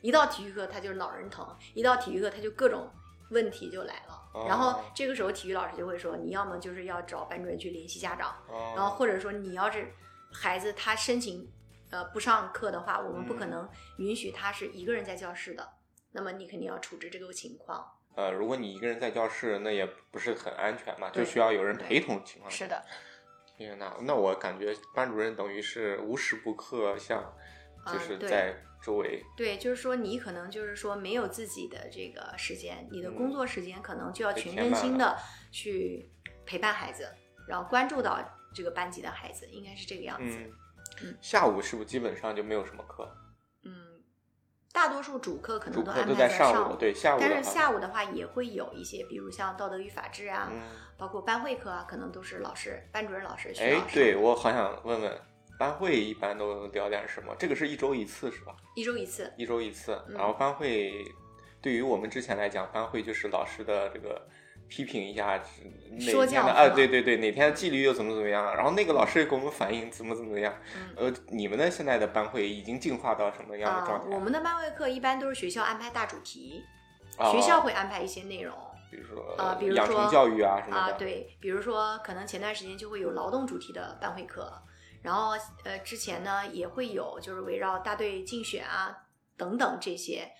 [0.00, 2.90] 一到体育课他就是脑仁疼，一到体育课他就各种
[3.30, 4.20] 问题就来了。
[4.34, 9.94] 哦然后这个时候体育老师就会说，你要么就是要找班主任去联系家长，哦然后或者说你要是
[10.32, 11.48] 孩子他申请
[11.92, 15.68] 呃不上课的话，我们不可嗯能允许他是一个人在教室的，
[16.10, 17.86] 那么你肯定要处置这个情况。
[18.14, 22.50] 呃，如果你一个人在教室，那也不是很安全嘛，就需要有人陪同的情况。
[22.50, 22.84] 是的，
[23.56, 27.34] 天呐，那我感觉班主任等于是无时不刻像，
[27.86, 29.22] 就是在周围。
[29.36, 35.16] 对，就是说你可能就是说没有自己的这个时间，你的工作时间可能就要全身心的
[35.50, 36.10] 去
[36.44, 37.08] 陪伴孩子，
[37.48, 38.18] 然后关注到
[38.54, 40.36] 这个班级的孩子，应该是这个样子。
[40.38, 40.52] 嗯
[41.02, 43.08] 嗯，下午是不是基本上就没有什么课？
[43.64, 43.72] 嗯，
[44.72, 50.60] 大多数主课可能安排都在上上午，对下午，但是下午的话也会有一些，比如像道德与法治啊，嗯，
[50.96, 55.20] 包括班会课啊，可能都是老师、班主任老师哎，对我好想问问，
[55.58, 57.34] 班会一般都聊点什么？
[57.38, 58.54] 这个是一周一次是吧？
[58.74, 59.32] 一周一次。
[59.36, 60.92] 一周一次，嗯然后班会
[61.60, 64.20] 对于我们之前来讲，班会就是老师的这个
[64.72, 65.38] 批评一下
[65.90, 70.54] 哪说天的啊，对对对，哪天的纪律又怎么怎么样，然后那个老师给我们反映怎么怎么样。
[70.74, 74.08] 嗯呃，你们的现在的班会已经进化到什么样的啊、状态？
[74.08, 76.64] 我们的班会课一般都是学校安排大主题，
[77.18, 78.56] 啊学校会安排一些内容。
[78.90, 84.50] 比如说啊比如养成说教育啊什么啊，的，对，比如说可能前段时间就会有劳动主题的班会课，
[85.02, 85.32] 然后
[85.64, 88.96] 呃之前呢也会有就是围绕大队竞选啊
[89.36, 90.30] 等等这些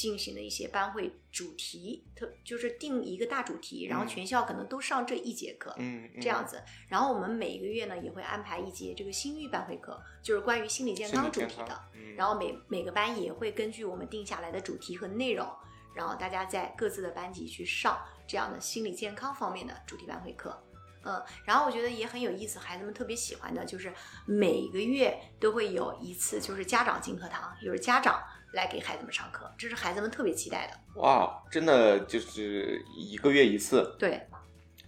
[0.00, 5.74] 进行的一些班会主题，特就是定一个大主题，然后嗯全校可能都上这一节课。
[5.76, 11.78] 嗯，嗯这样子，然后我们每个月呢也会安排一节这个心育班会课，就是关于心理健康康主题的。
[11.92, 15.46] 嗯然后每每个班也会根据我们定下来的主题和内容，
[15.94, 20.58] 然后大家在各自的班级去上这样的心理健康方面的主题班会课。
[21.02, 23.90] 嗯，然后我觉得也很有意思，孩子们特别喜欢的就是
[24.26, 31.00] 每个月都会有一次，就是家长进课堂，就是家长来给孩子们上课，这是孩子们特别期待的。
[31.00, 34.20] 哇，真的就是一个月一次，对，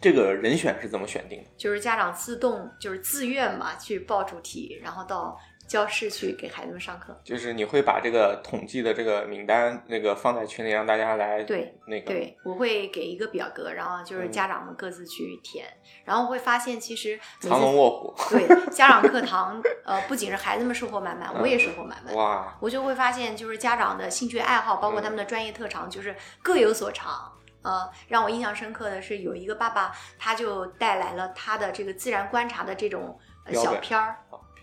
[0.01, 1.51] 这个人选是怎么选定的？
[1.57, 7.19] 就是家长自动就是自愿嘛去报主题，然后到教室去给孩子们上课。
[7.25, 15.67] 就是你会把这个统计的这个名单那个放在群里，让大家来对那个对，我会给一个表格，然后就是嗯家长们各自去填，
[16.05, 18.15] 然后会发现其实藏龙卧虎。
[18.31, 22.15] 对家长课堂，呃，不仅是孩子们收获满满，我也收获满满。
[22.15, 27.33] 哇，我就会发现，就是家长的兴趣爱好，包括他们的专业特长，就是各有所长。
[27.63, 33.17] 呃，让我印象深刻的是，有一个爸爸，他就带来了他的这个自然观察的这种
[33.53, 34.17] 小片儿，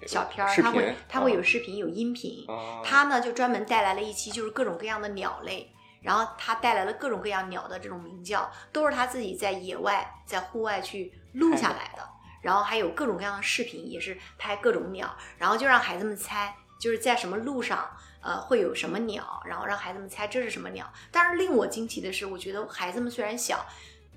[0.07, 12.07] 小片儿，视他会频他会有视频有音频，啊他呢就专门带来了一期就是各种各样的鸟类，然后他带来了各种各样鸟的这种鸣叫，都是他自己在野外在户外去录下来的。
[12.41, 17.85] 然后还有各种各样的视频，也是拍各种鸟，然后就让孩子们猜，就是在什么路上，
[18.21, 20.89] 呃，会有什么鸟，然后让孩子们猜这是什么鸟。
[21.11, 23.65] 但是令我惊奇的是，我觉得孩子们虽然小，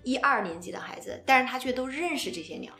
[0.05, 2.73] 一二年级的孩子，但是他却都认识这些鸟，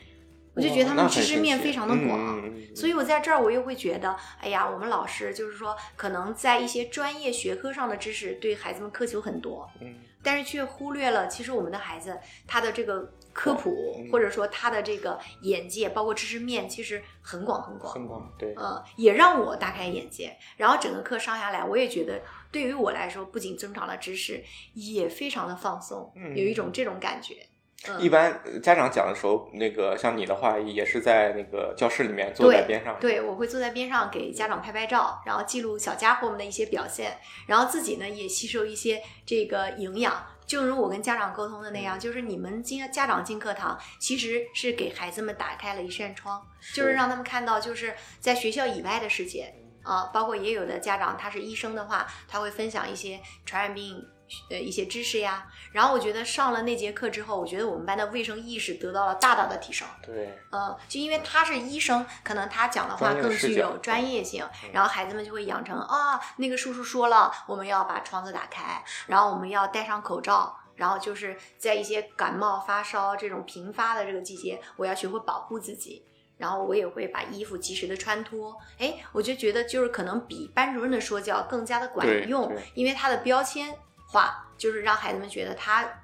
[0.55, 2.43] 我就觉得他们知识面非常的广。
[2.75, 17.93] 所以我在这儿，我又会觉得，哎呀，我们老师就是说，可能在一些专业学科上的知识对孩子们苛求很多，嗯但是却忽略了，其实我们的孩子他的这个科普，嗯或者说他的这个眼界，包括知识面，其实很广很广。
[17.93, 20.35] 很广，对，呃，也让我大开眼界。
[20.55, 22.21] 然后整个课上下来，我也觉得，
[22.53, 24.41] 对于我来说，不仅增长了知识，
[24.73, 27.45] 也非常的放松，嗯有一种这种感觉。
[27.87, 37.17] 嗯，一般呃家长讲的时候，那个像你的话，也是在那个教室里面坐在边上，对，我会坐在边上给家长拍拍照，然后记录小家伙们的一些表现，
[37.47, 40.25] 然后自己呢也吸收一些这个营养。
[40.45, 46.41] 就如我跟家长沟通的那嗯样，就是你们进家长进课堂，其实是给孩子们打开了一扇窗，
[46.73, 54.05] 就是让他们看到就是在学校以外的世界啊，包括也有的家长他是医生的话，他会分享一些传染病。
[54.49, 59.87] 呃，一些知识呀，然后我觉得上了那节课之后，我觉得我们班的卫生意识得到了大大的提升。
[60.01, 76.05] 对，嗯，就因为他是医生，可能他讲的话更具有专业性，嗯然后孩子们就会养成啊，那个叔叔说了，我们要把窗子打开，然后我们要戴上口罩，然后就是在一些感冒发烧这种频发的这个季节，我要学会保护自己。
[76.35, 83.73] 然后我也会把衣服及时的穿脱，哎，我就觉得就是可能比班主任的说教更加的管用，因为他的标签
[84.13, 86.01] 化就是让孩子们觉得他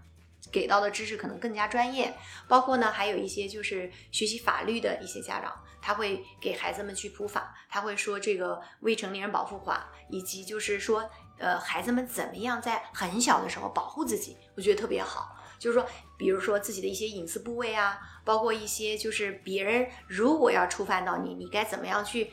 [0.51, 2.11] 给到的知识可能更加专业，
[2.47, 15.35] 包括呢，还有一些就是学习法律的一些家长，他会给孩子们去普法，他会说这个未成年人保护法，以及就是说，呃，孩子们怎么样在很小的时候保护自己，我觉得特别好。
[15.59, 15.85] 就是说，
[16.17, 22.31] 比如说自己的一些隐私部位啊，包括一些就是别人如果要触犯到你，你该怎么样去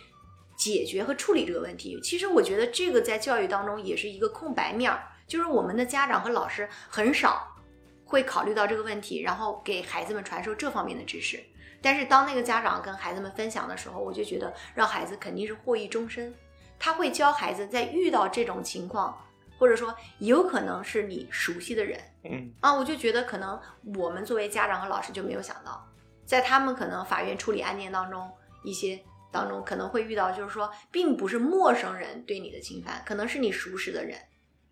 [0.56, 2.00] 解决和处理这个问题。
[2.00, 7.46] 其实我觉得这个在教育当中也是一个空白面儿，就是我们的家长和老师很少
[8.04, 11.42] 会考虑到这个问题，然后给孩子们传授这方面的知识。
[11.82, 16.34] 但是当那个家长跟孩子们分享的时候，我就觉得让孩子肯定是获益终身。
[16.78, 19.16] 他会教孩子在遇到这种情况，
[19.58, 23.60] 或者说有可能是你熟悉的人嗯，啊，我就觉得可能
[23.96, 25.86] 我们作为家长和老师就没有想到，
[26.24, 28.30] 在他们可能法院处理案件当中，
[28.62, 29.00] 一些
[29.32, 34.18] 当中可能会遇到，就是说并不是陌生人对你的侵犯，可能是你熟识的人。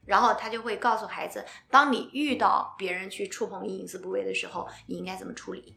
[0.07, 5.77] 然后他就会告诉孩子，当你遇到别人去触碰你隐私部位的时候，你应该怎么处理？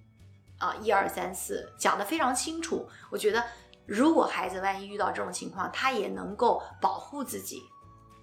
[0.60, 2.90] 啊，一二三四，讲得非常清楚。
[3.12, 3.44] 我觉得，
[3.86, 7.62] 如果孩子万一遇到这种情况，他也能够保护自己，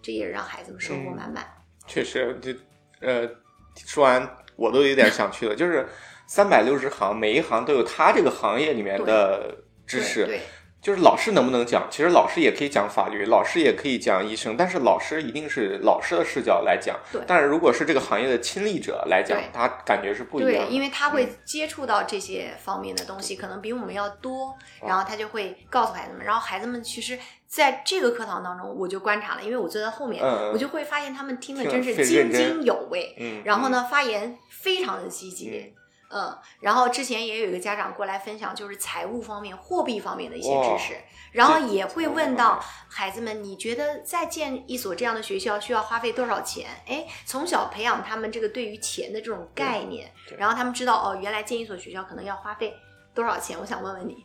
[0.03, 1.47] 这也让孩子们收获满满。
[1.87, 2.53] 确实，这
[3.01, 3.29] 呃，
[3.77, 5.55] 说完我都有点想去了。
[5.55, 5.89] 就是
[6.27, 10.27] 三百六十行，每一行都有他这个行业里面的知识。
[10.27, 10.41] 对，
[10.85, 11.89] 就是老师能不能讲？
[11.91, 17.01] 其实老师也可以讲法律，老师也可以讲医生，但是老师一定是老师的视角来讲。
[17.11, 20.67] 对但是如果是这个行业的亲历者来讲，他感觉是不一样对，的。
[20.67, 24.55] 因为他会接触到这些方面的东西，可能比我们要多，
[24.87, 35.49] 然后他就会告诉孩子们，然后孩子们其实在这个课堂当中，我就观察了，因为我坐在后面，我就会发现他们听得真是津津有味，嗯，然后呢，发言非常的积极。
[35.49, 35.81] 嗯
[36.15, 40.95] 嗯，然后之前也有一个家长过来分享，就是财务方面、货币方面的一些知识，
[41.33, 46.71] 然后也会问到孩子们，你觉得再建一所这样的学校需要花费多少钱？
[46.87, 52.73] 哎，从小培养他们这个对于钱的这种概念，然后他们知道哦，原来建一所学校可能要花费
[53.13, 53.59] 多少钱。
[53.59, 54.25] 我想问问你，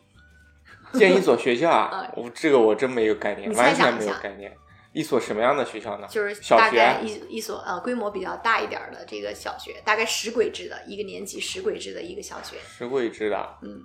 [0.92, 4.56] 建一所学校啊 嗯，我这个我真没有概念，完全想一下没有概念。
[4.92, 6.06] 一所什么样的学校呢？
[6.10, 12.56] 就是小学大概一一所呃规模比较大一点的这个小学，大概十轨制的一个年级十轨制的一个小学。
[12.66, 13.84] 十轨制的，嗯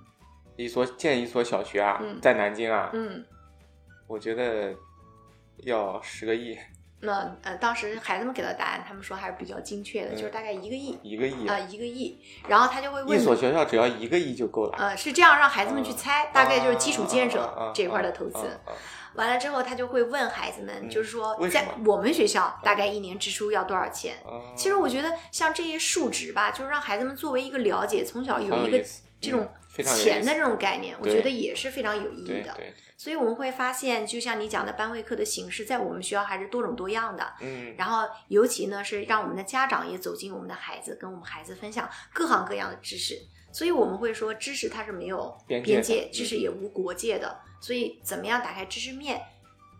[0.55, 3.23] 一所建一所小学啊，嗯在南京啊，嗯，
[4.07, 4.73] 我觉得
[5.63, 6.57] 要十个亿。
[7.05, 12.19] 那呃，当时孩子们给的答案，他们说还是比较精确的，嗯就是大概一个亿一个亿，啊、一个亿。
[12.47, 14.75] 然后他就会问一所学校只要一个亿就够了。
[14.77, 18.37] 呃，是这样让孩子们去猜，大概就是基础建设啊这一块的投资。
[18.39, 18.73] 啊啊啊
[19.15, 24.15] 完了之后，他就会问孩子们，嗯就是说在我们学校大概一年支出要多少钱？
[24.25, 28.83] 啊其实我觉得像这些数值吧，就是让孩子们作为一个了解，从小有一个
[29.21, 29.47] 这种
[29.83, 32.57] 钱的这种概念，我觉得也是非常有意义的。
[32.97, 37.33] 所以我们会发现，就像你讲的，班会课的形式在我们学校还是多种多样的。
[37.41, 43.19] 嗯，然后，尤其呢是让我们的家长也走进我们的孩子，跟我们孩子分享各行各样的知识。
[43.51, 47.37] 所以我们会说，知识它是没有边界边界，嗯知识也无国界的。
[47.59, 49.21] 所以，怎么样打开知识面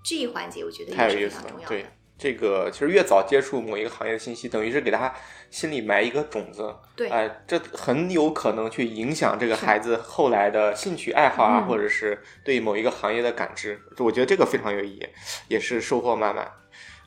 [0.03, 1.69] 这一环节，我觉得也是非常重要。
[1.69, 1.85] 的对。，
[2.17, 5.13] 这个其实越早接触某一个行业的信息，等于是给他
[5.49, 6.73] 心里埋一个种子。
[6.95, 13.79] 对哎、这很有可能去影响这个孩子后来的兴趣爱好啊，嗯或者是对某一个行业的感知。
[13.99, 15.05] 我觉得这个非常有意义，
[15.49, 16.49] 也是收获满满。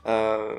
[0.02, 0.56] 呃，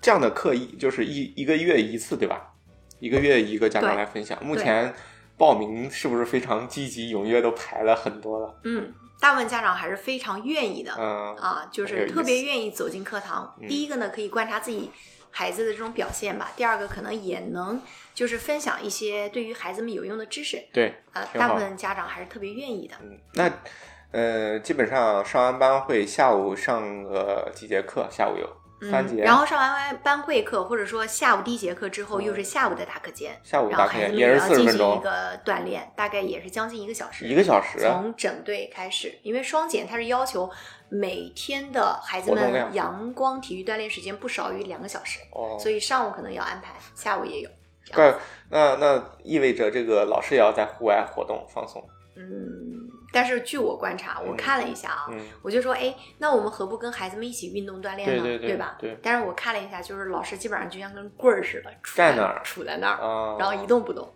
[0.00, 2.52] 这样的课一就是一一个月一次，对吧？
[2.98, 4.38] 一个月一个家长来分享。
[4.44, 4.94] 目前
[5.38, 8.60] 报名是不是非常积极踊跃，都排了很多了？
[8.64, 10.92] 嗯，大部分家长还是非常愿意的。
[10.98, 13.54] 嗯啊，就是特别愿意走进课堂。
[13.60, 14.90] 嗯第一个呢，可以观察自己
[15.30, 17.80] 孩子的这种表现吧；第二个，可能也能
[18.14, 20.60] 就是分享一些对于孩子们有用的知识。
[20.72, 22.96] 对，啊，大部分家长还是特别愿意的。
[23.02, 23.50] 嗯，那
[24.12, 28.08] 呃，基本上上完班会下午上个几节课？
[28.10, 37.24] 下午有三节，嗯，然后上完班会课，或者说下午第一节课之后，又是下午的大课间，下午然后大课孩子们也间也是四十要进行一，个锻炼，大概也是将近一个小时。
[37.24, 37.78] 一个小时。
[37.80, 40.50] 从整队开始，因为双减它是要求
[40.88, 47.50] 每天的孩子们阳光体育锻炼时间不少于两个小时，哦，所以上午可能要安排，下午也有。
[47.92, 48.14] 对
[48.48, 51.82] 那那意味着这个老师也要在户外活动放松。
[52.16, 58.22] 嗯，但是据我观察，我嗯看了一下啊，嗯，我就说，哎，那我们何不跟孩子们一起运动锻炼呢？
[58.22, 58.76] 对对对吧？
[58.78, 64.08] 对但是我看了一下，就是老师基本上就像跟棍儿似的，杵那儿杵在那儿，啊，然后一动不动，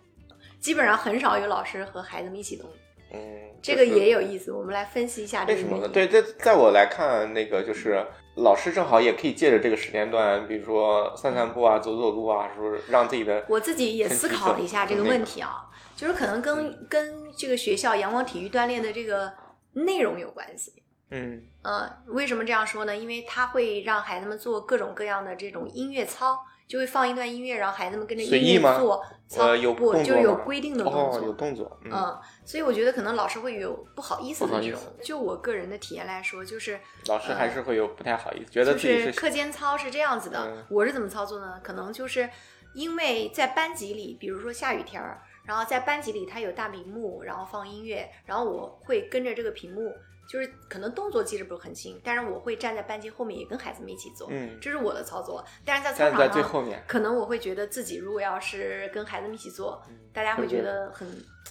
[0.59, 2.69] 基本上很少有老师和孩子们一起动。
[3.13, 3.19] 嗯，
[3.61, 5.87] 这个也有意思，我们来分析一下这为什么。
[5.87, 8.03] 对，在在我来看，那个就是
[8.37, 19.31] 老师正好也可以借着这个时间段，比如说散散步啊、走走路啊，是不是让自己的我自己也思考了一下这个问题啊，就是可能嗯跟跟这个学校阳光体育锻炼的这个
[19.73, 20.73] 内容有关系。
[21.11, 22.95] 嗯呃，为什么这样说呢？
[22.95, 26.37] 因为它会让孩子们做各种各样的这种音乐操，
[26.67, 31.27] 就会放一段音乐，然后孩子们跟着音乐做操，呃有不动作吗就是有规定的动哦，作。
[31.27, 34.91] 有动作，嗯，嗯，所以我觉得可能老师会有不好意思的这种思。
[35.03, 41.59] 就我个人的体验来说，就是老师还是会有不太好意思，觉得就自己是是课间操是这样子的，嗯我是怎么操作呢？
[41.63, 42.27] 可能就是
[42.73, 49.93] 因为在班级里，比如说下雨天儿，然后在班级里它有大屏幕，然后放音乐，然后我会跟着这个屏幕，
[50.27, 55.45] 就是可能动作其实不是很清，但是我会站在班级后面也跟孩子们一起做，嗯这是我的操作。
[55.63, 59.81] 但是在操场上，最后面，可能我会觉得自己如果要是跟孩子们一起做，
[60.11, 61.07] 大家会会觉觉得很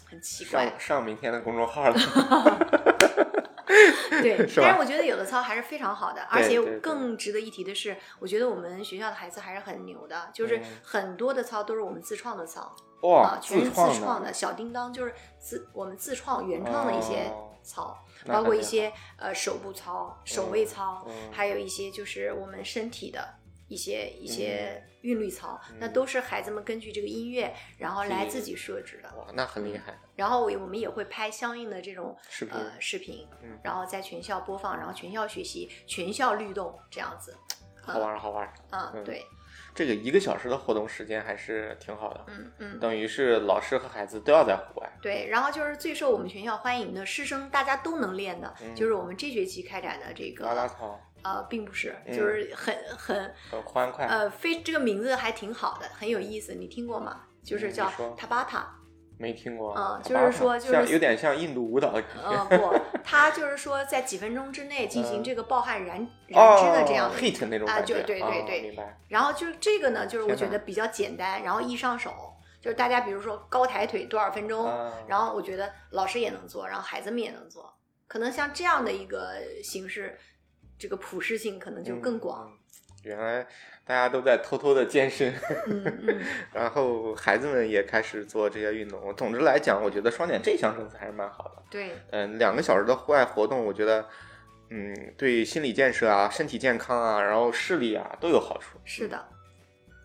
[0.09, 0.81] 很奇怪上。
[0.81, 1.95] 上明天的公众号了。
[4.23, 14.33] 对，是但是我觉得有的操还是非常好的，而且更值得一提的是，我觉得我们学校的孩子还是很牛的，就是嗯很多的操都是我们自创的操哇啊，，全是自创创的。
[14.33, 23.37] 小叮当就是自我们自创原创的一些哦操，那包括一些呃手部操、手位操，嗯还有一些就是我们身体的
[23.69, 29.15] 一些一些韵律操，那嗯都是孩子们根据这个音乐，然后来自己设置的。
[29.17, 37.37] 哇，那很厉害，然后我我们也会拍相应的这种视频呃视频，嗯然后在全校播放，然后全校学习，全校律动这样子。
[37.83, 38.55] 好玩儿好玩儿。
[38.71, 39.23] 嗯，嗯对，
[39.75, 44.91] 这个一个小时的活动时间还是挺好的，嗯嗯等于是老师和孩子都要在户外。
[45.03, 45.29] 对。
[45.29, 57.23] 然后就是最受我们全校欢迎的师生，大家都能练的，嗯就是我们这学期开展的这个啦啦操呃，并不是，嗯就是很很很欢快，呃非这个名字还挺好的，很有意思，你听过吗？
[57.43, 58.75] 就是叫塔巴塔。
[59.17, 59.73] 没听过。
[59.77, 61.95] 嗯就是说就是有点像印度舞蹈。
[62.23, 68.99] 呃不， 他就是说在几分钟之内进行嗯这个暴汗燃燃脂的这样哦的 hit 那种啊对对啊对明白。
[69.09, 72.13] 然后就是这个呢，就是我觉得比较简单，然后易上手，
[72.61, 77.73] 就是大家比如说高抬腿多少分钟，啊然后我觉得老师也能做，然后孩子们也能做，
[78.09, 80.19] 可能像这样的一个形式，
[80.85, 82.53] 这个普适性可能就更广。
[83.05, 83.47] 原来
[83.87, 85.33] 大家都在偷偷的健身，
[86.53, 89.17] 然后孩子们也开始做这些运动。
[89.17, 91.63] 总之来讲，我觉得双减这项政策还是蛮好的。
[91.71, 94.07] 对，嗯，两个小时的户外活动，我觉得，
[94.69, 98.79] 嗯，对心理建设啊、身体健康啊，然后视力啊都有好处。
[98.85, 99.27] 是的。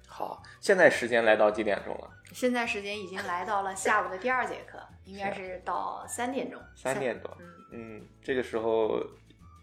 [0.07, 2.09] 好，现在时间来到几点钟了？
[2.31, 6.57] 现在时间已经来到了下午的第二节课，应该是到三点钟。
[6.73, 7.37] 三点多。
[7.41, 9.01] 嗯，嗯，这个时候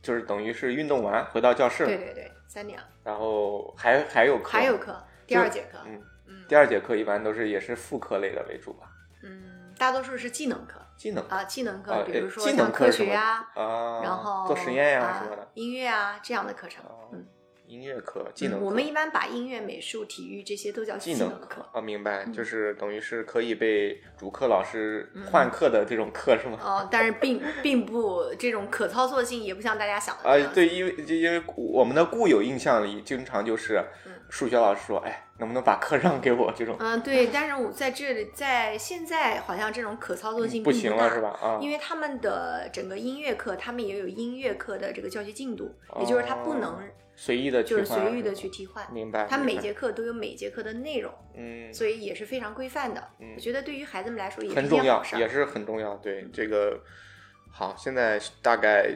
[0.07, 6.45] 就是等于是运动完回到教室，对对对，三点，然后还还有课，还有课，第二节课，嗯，嗯。
[6.49, 8.87] 第二节课一般都是也是副科类的为主吧，
[9.25, 10.81] 嗯，大多数是技能课。
[10.97, 17.27] 技能啊，技能课，比如说技能像科学呀，啊，然后做实验呀、啊什么的，音乐啊这样的课程，哦嗯，
[17.69, 21.65] 音乐课、技能课、嗯我们一般把音乐、美术、体育这些都叫技能能课。
[21.73, 26.59] 哦，明白，嗯就是等于是可以被主课老师换课的这种课是吗？
[26.63, 30.55] 哦，但是并并不这种可操作性也不像大家想的那啊样，子。
[30.55, 41.21] 对，因为就因为我们的固有印象里，经常就是嗯数学老师说，哎，能不能把课让给我这种，嗯，对，但是我在这里，在现在好像这种可操作性嗯不行了是？
[41.21, 41.29] 吧？
[41.43, 46.79] 啊，因为他们的整个音乐课，他们也有音乐课的这个教学进度，也就是他不能哦
[47.19, 53.03] 随意的就是随意的去替换，明白，他每节课都有每节课的内容，嗯所以也是非常规范的。
[53.19, 55.03] 嗯我觉得对于孩子们来说也是很重要。
[55.17, 55.97] 也是很重要。
[55.97, 56.79] 对这个，
[57.51, 58.95] 好，现在大概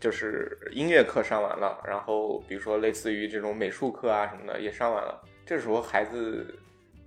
[0.00, 6.46] 就是音乐课上完了，然后比如说类似于这种美术课啊什么的也上完了，这时候孩子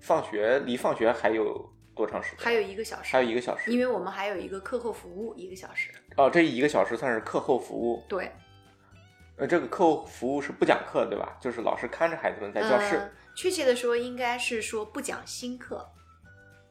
[0.01, 2.39] 放学离放学还有多长时间？
[2.43, 5.91] 还有一个小时，还有一个小时，因为我们还有一个课后服务一个小时。
[6.17, 8.03] 哦，这一个小时算是课后服务。
[8.09, 8.29] 对，
[9.41, 11.35] 呃，这个课后服务是不讲课对吧？
[11.41, 12.95] 就是老师看着孩子们在教室。
[12.95, 15.89] 呃确切的说，应该是说不讲新课。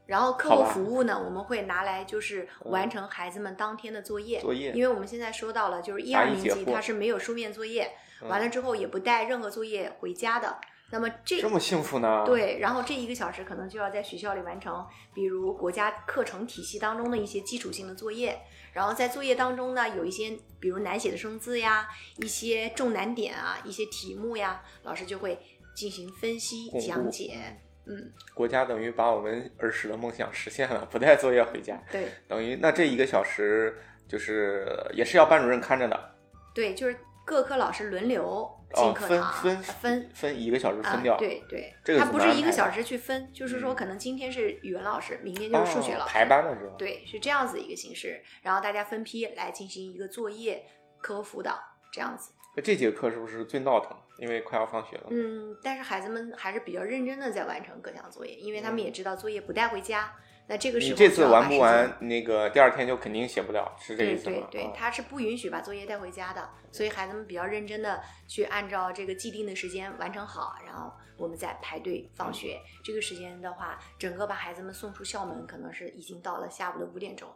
[0.07, 4.41] 然后课后服务呢，我们会拿来就是完成孩子们当天的作业。
[4.41, 7.91] 作业因为我们现在说到了，就是一二年级疑解惑它是没有书面作业，
[8.23, 10.55] 嗯完了之后也不带任何作业回家的。
[10.93, 18.39] 那么这这么幸福呢？，对，然后这一个小时可能就要在学校里完成，比如国家课程体系当中的一些基础性的作业。
[18.73, 25.39] 然后在作业当中呢，有一些比如难写的生字呀，一些重难点啊，一些题目呀，老师就会
[25.75, 27.39] 进行分析讲解。
[27.87, 31.83] 嗯，国家等于把我们儿时的梦想实现了，不带作业回家。
[31.91, 36.15] 对等于那这一个小时就是也是要班主任看着的，
[36.55, 50.65] 对，就是各科老师轮流哦，进课分堂、分呃分分一个小时分掉，啊，对对，这个他不是一个小时去分，就是说嗯可能今天是语文老师，明天就是数学哦老师，排班的是吧？，对，是这样子一个形式，然后大家分批来进行一个作业、
[51.01, 51.59] 课后辅导
[51.93, 52.33] 这样子。
[52.63, 53.97] 这节课是不是最闹腾？
[54.19, 55.07] 因为快要放学了。
[55.11, 60.13] 嗯，但是孩子们还是比较认真的在完成各项作业，因为他们嗯也知道作业不带回家。
[60.51, 64.49] 那这个时你这次完不完，那个第二天就肯定写不了，是这意思吗？
[64.51, 72.61] 对对啊，他是不允许把作业带回家的，所以孩子们比较认真的去按照这个既定的时间完成好，然后我们再排队放学。
[72.83, 77.29] 这个时间的话，整个把孩子们送出校门，可能是已经到了下午的五点钟。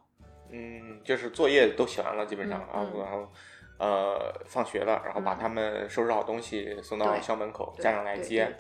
[0.51, 3.33] 嗯，就是作业都写完了，基本上，嗯然后然后
[3.79, 8.57] 呃放学了，然后把嗯他们收拾好东西送到校门口，对家长来对接。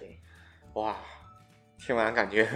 [0.74, 0.96] 哇，
[1.84, 2.48] 听完感觉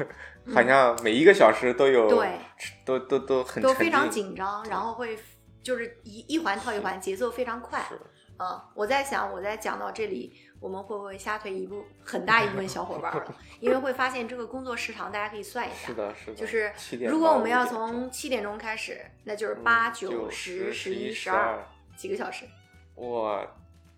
[0.55, 2.39] 好像每一个小时都有，嗯对
[2.85, 5.19] 都都都很都非常紧张，然后会
[5.63, 7.85] 就是一一环套一环，节奏非常快。
[7.89, 8.01] 是
[8.41, 13.35] 嗯，我在想，我在讲到这里，我们会不会吓退一部很大一部分小伙伴了？
[13.61, 15.95] 因为会发现这个工作时长，大家可以算一下是。
[15.95, 16.73] 的，是的，就是
[17.07, 21.67] 如果我们要从七点钟开始，那就是嗯八、九九、十、十一、十十二，
[21.97, 22.47] 几个小时
[22.95, 23.45] 哇，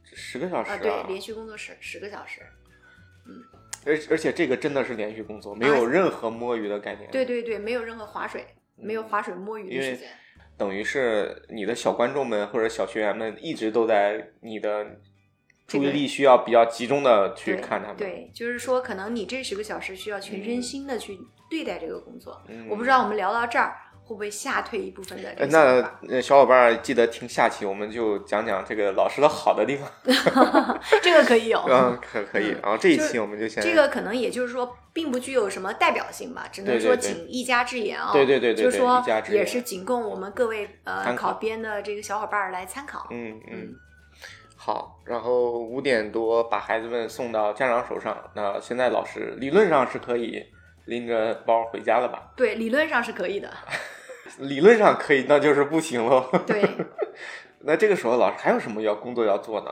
[0.03, 0.79] 十个小时啊？
[0.79, 2.41] 对，连续工作十十个小时。
[3.87, 7.11] 而而且这个真的是连续工作，没有任何摸鱼的概念。
[7.11, 8.45] 对对对，没有任何划水，
[8.77, 10.09] 没有划水摸鱼的时间。
[10.57, 14.87] 等于是你的小观众们或者小学员们一直都在你的
[15.67, 17.97] 注意力需要比较集中的去看他们。
[17.97, 21.19] 对，就是说，可能你这十个小时需要全身嗯心的去
[21.49, 22.43] 对待这个工作。
[22.49, 23.75] 嗯我不知道我们聊到这儿
[24.11, 29.89] 会不会吓退一部分的这呃个小伙那小伙伴儿记得听下期，我们就讲讲这个老师的好的地方。
[31.01, 31.63] 这个可以有。
[31.71, 32.51] 嗯，可可以。
[32.51, 38.11] 嗯然后这一期我们就先这个可能也就是说，并不具有什么代表性吧，只能说仅一家之言啊。
[38.13, 39.01] 对对对对对就是说
[39.31, 43.07] 也是仅供我们各位呃参考考编的这个小伙伴儿来参考。
[43.11, 43.75] 嗯嗯嗯，
[44.57, 45.01] 好。
[45.05, 50.45] 然后五点多把孩子们送到家长手上，那现在老师理论上是可以
[50.87, 52.33] 拎着包回家了吧？
[52.37, 53.49] 对，理论上是可以的。
[54.41, 56.29] 理论上可以，那就是不行喽。
[56.47, 56.69] 对，
[57.61, 59.71] 那这个时候老师还有什么要工作要做呢？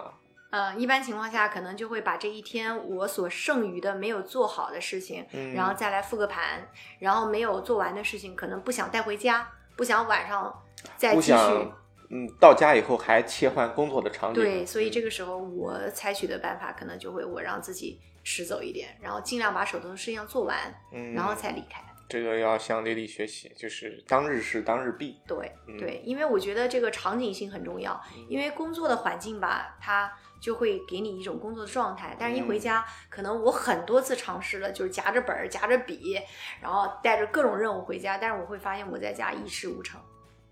[0.51, 6.67] 呃，一般情况下可能就会把这一天我所剩余的没有做好的事情，嗯然后再来复个盘，
[7.01, 9.47] 然后没有做完的事情可能不想带回家，
[9.77, 10.63] 不想晚上
[10.97, 11.29] 再继续。
[11.33, 11.73] 想，
[12.11, 14.43] 嗯，到家以后还切换工作的场景。
[14.43, 20.57] 对，所以这个时候我采取的办法可能就会我让自己迟走一点，然后尽量把手头的事情做完，
[20.95, 21.83] 嗯，然后才离开。
[22.09, 25.21] 这个要向丽丽学习，就是当日事当日毕。
[25.27, 36.19] 对嗯对，因为我觉得这个场景性很重要，因为工作的环境吧，它就会给你一种工作的状态，但是一回嗯家，可能我很多次尝试了，就是夹着本儿、夹着笔，
[36.63, 40.01] 然后带着各种任务回家，但是我会发现我在家一事无成。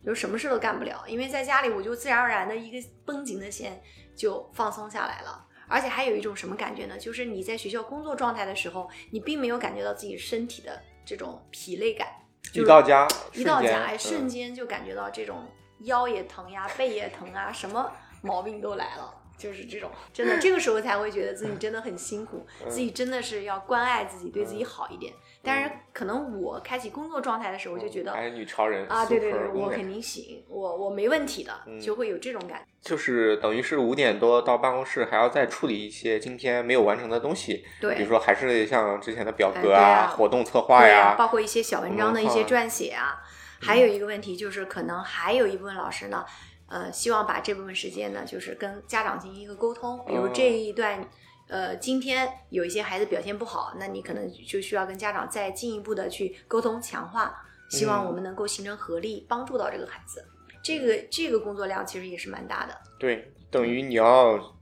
[0.04, 3.82] 就是什么事都干不了，因为在家里我就自然而然的一个绷紧的弦
[4.14, 5.44] 就放松下来了。
[5.66, 6.96] 而且还有一种什么感觉呢？
[6.96, 12.08] 就是你在学校工作状态的时候，你并没有感觉到自己身体的这种疲累感，
[12.42, 15.46] 就是一到家，一到家，瞬间哎，瞬嗯间就感觉到这种
[15.80, 17.90] 腰也疼呀，背也疼啊，什么
[18.22, 25.14] 毛病都来了，就是这种，真的，这个时候才会觉得自己真的很辛苦，嗯自己真的是要关爱自己，对自己好一点。
[25.46, 32.64] 但是可能我开启工作状态的时候，就觉得还是女超人啊，对对对，我肯定行，我我没问题的，嗯就会有这种感觉。
[32.82, 43.22] 就是等于是五点多到办公室，还要再处理一些今天没有完成的东西，对，比如说还是像之前的表格哎啊活动策划对呀，包括一些小文章的一些嗯撰写啊。
[43.60, 46.24] 还有一个问题就是，可能还有一部分老师呢，
[46.68, 51.08] 呃，希望把这部分时间呢，就是跟家长进行一个沟通，比如哦这一段。
[51.48, 57.34] 呃，今天有一些孩子表现不好，那你可能就需要跟家长再进一步的去沟通强化，
[57.68, 60.24] 希望嗯我们能够形成合力，帮助到这个孩子。
[60.62, 62.76] 这个这个工作量其实也是蛮大的。
[62.98, 64.56] 对，等于你要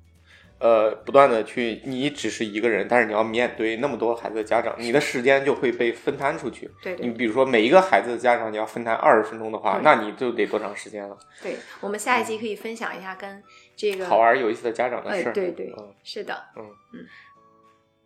[0.58, 6.70] 呃不断的去，你只是一个人，但是你要面对那么多孩子的家长，你的时间就会被分摊出去。
[6.82, 11.16] 对对你比如说每一个孩子的家长，你要分摊二十分钟的话，对那你就得多长时间了？
[11.42, 13.42] 对，我们下一集可以分享一下跟
[13.76, 16.70] 这个好玩有意思的家长的哎事儿，，对对，嗯，是的，嗯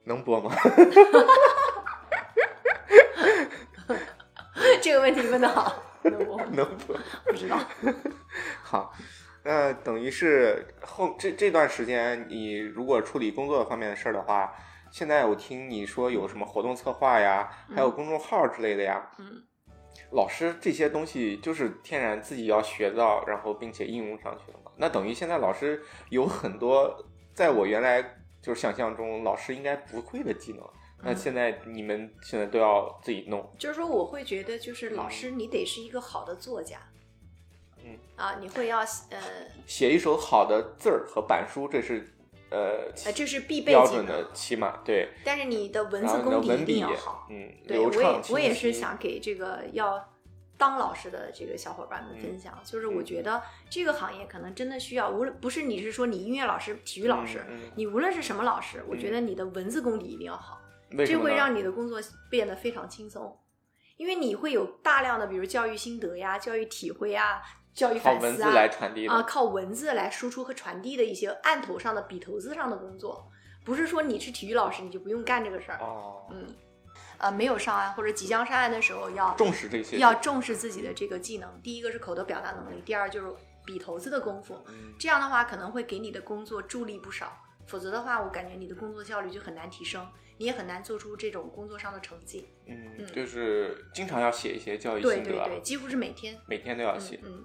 [0.04, 0.54] 能播吗？
[4.80, 6.96] 这个问题问的好， 能播能播。
[7.26, 7.58] 不知道。
[8.62, 8.92] 好，
[9.44, 14.52] 那等于是后这这段时间，你如果处理工作方面的事儿的话，
[14.90, 19.42] 现在我听你说有什么活动策划呀，还有公众号之类的呀，嗯，
[20.12, 24.67] 老师这些东西就是天然自己要学到，然后并且应用上去的嘛。
[24.78, 27.04] 那等于现在老师有很多，
[27.34, 28.02] 在我原来
[28.40, 30.62] 就是想象中，老师应该不会的技能。
[31.02, 36.78] 那嗯现在你们现在都要自己弄，就是说，我会觉得，就是老师，你得是一个好的作家。
[37.84, 39.18] 嗯啊，你会要呃
[39.66, 42.04] 写一手好的字儿和板书，这是
[42.50, 43.72] 呃呃，这是必备。
[43.72, 45.08] 标准的起码对。
[45.24, 47.28] 但是你的文字功底一定要好。
[47.30, 50.04] 嗯，对，我也我也是想给这个要
[50.58, 53.40] 当老师的这个小伙伴们分享，就是我觉得
[53.70, 57.46] 这个行业可能真的需要，无论不是你是说你音乐老师、体育老师，
[57.76, 60.60] 你无论是什么老师，我觉得你的文字功底一定要好。
[61.06, 62.00] 这会让你的工作
[62.30, 63.38] 变得非常轻松，
[63.98, 67.42] 因为你会有大量的，比如教育心得呀、教育体会呀、
[67.74, 73.30] 教育反思啊，文字来传递啊，靠文字来输出和传递的一些案头上的、笔头子上的工作，
[73.66, 75.78] 不是说你是体育老师你就不用干这个事儿。
[75.78, 76.46] 哦，嗯，
[77.18, 83.32] 呃，没有上岸或者即将上岸的时候要重视这些要重视自己的这个技能，第一个是口头表达能力，第二就是
[83.66, 84.62] 笔头子的功夫。
[84.68, 90.06] 嗯这样的话可能会给你的工作助力不少，否则的话，我感觉你的工作效率就很难提升，
[90.36, 92.48] 你也很难做出这种工作上的成绩。
[92.66, 96.38] 嗯，嗯就是经常要写一些教育心得，对对对，几乎是每天。
[96.46, 97.32] 每天都要写嗯。
[97.32, 97.44] 嗯，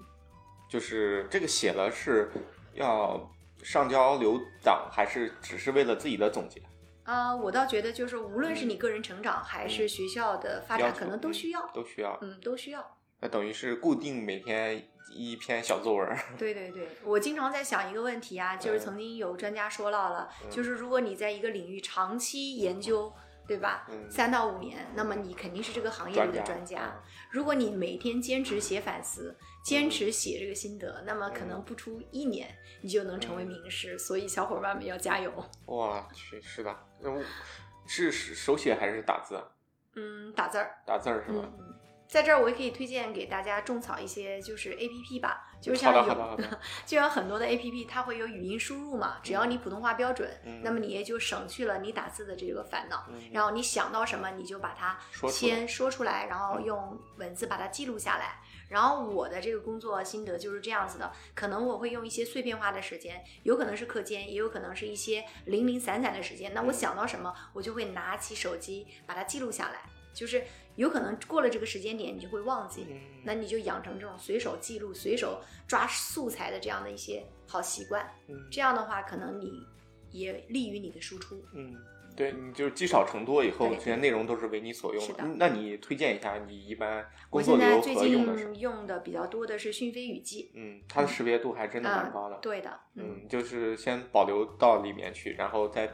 [0.69, 2.32] 就是这个写了是
[2.74, 3.32] 要
[3.63, 6.61] 上交留档，还是只是为了自己的总结？
[7.04, 11.72] 啊、我倒觉得就是无论是你个人成长还是学校的发展，可能都需要嗯。
[11.74, 12.18] 都需要。
[12.22, 12.97] 嗯，都需要。
[13.20, 16.18] 那等于是固定每天一篇小作文。
[16.38, 23.14] 对对对，我经常在想一个问题啊，就是曾经有专家说到了，嗯就是如果你在一个领域长期研究，
[23.47, 23.86] 对吧？
[23.89, 26.86] 嗯三到五年，那么你肯定是这个行业里的专家。
[26.86, 27.01] 嗯
[27.34, 29.36] 如果你每天坚持写反思，
[29.66, 32.47] 坚持写这个心得，那么可能不出一年，
[32.84, 33.97] 你就能成为名师。
[33.97, 35.34] 所以小伙伴们要加油。
[35.66, 36.78] 哇去，是的，
[37.86, 39.36] 是是手写还是打字？
[39.36, 39.43] 啊
[39.95, 40.76] 嗯，打字儿。
[40.86, 41.47] 打字儿是吧？
[42.08, 46.39] 在这儿我也可以推荐给大家种草一些就是 A P P 吧，就是像有
[46.86, 53.06] 就像很多的 A P P 它会有语音输入嘛，只要你普通话标准，嗯那么你也就省去了你打字的这个烦恼。
[53.10, 54.95] 嗯然后你想到什么你就把它
[55.30, 58.39] 先说出来，然后用文字把它记录下来。
[58.74, 66.51] 然后我的这个工作心得就是这样子的，可能我会用一些碎片化的时间，有可能是课间，也有可能是一些零零散散的时间。
[66.55, 69.82] 那我嗯想到什么，我就会拿起手机把它记录下来。
[70.11, 70.43] 就是
[70.76, 78.11] 有可能过了这个时间点，你就会忘记，嗯那你就养成这种随手记录、随手抓素材的这样的一些好习惯。
[78.28, 79.65] 嗯这样的话，可能你
[80.11, 81.43] 也利于你的输出。
[81.53, 81.76] 嗯，
[82.16, 88.45] 对，你就是积少成多以后，这些内容都是为你所用是的嗯那你推荐一下，你一般我工作流现在最和用的是？
[88.45, 92.38] 近用的比较多的是讯飞语记，嗯，它的识别度还真的蛮嗯高的。
[92.38, 95.89] 对的，嗯，嗯，就是先保留到里面去，然后在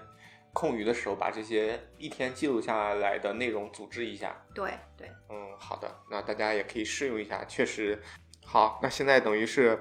[0.51, 4.36] 空余的时候把这些一天记录下来的内容组织一下。
[4.53, 8.01] 对对，嗯，好的，那大家也可以试用一下，确实
[8.43, 8.80] 好。
[8.82, 9.80] 那现在等于是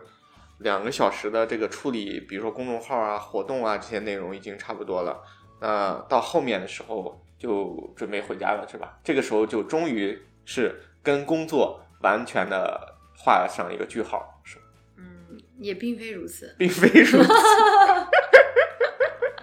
[0.60, 5.24] 两个小时的这个处理，比如说公众号啊、活动啊这些内容已经差不多了。
[5.60, 8.98] 那到后面的时候就准备回家了，是吧？
[9.02, 14.62] 这个时候就终于是跟工作完全的画上一个句号，是吗？
[14.96, 16.54] 嗯，也并非如此。
[16.58, 17.32] 并非如此。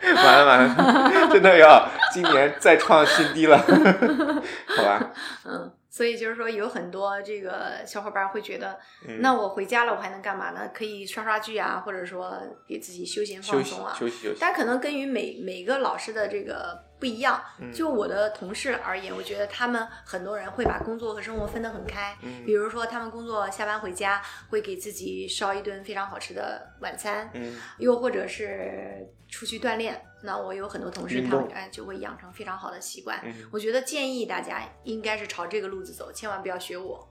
[0.06, 3.58] 完了完了，真的要今年再创新低了，
[4.78, 5.12] 好吧？
[5.46, 8.78] 嗯，所以就是说，有很多这个小伙伴会觉得，
[9.08, 10.70] 嗯那我回家了，我还能干嘛呢？
[10.74, 12.38] 可以刷刷剧啊，或者说
[12.68, 13.96] 给自己休闲放松啊。
[13.98, 14.38] 休息休息。
[14.38, 22.18] 但可能根于每每个老师的这个不一样，嗯就我的同事而言，我觉得他们很多人会把工作和生活分得很开。
[22.24, 30.04] 嗯比如说，他们工作下班回家会给自己烧一顿非常好吃的晚餐，嗯又或者是出去锻炼。
[30.24, 33.22] 那我有很多同事，他们哎就会养成非常好的习惯。
[33.24, 37.08] 嗯我觉得建议大家应该是朝这个路子走，千万不要学我。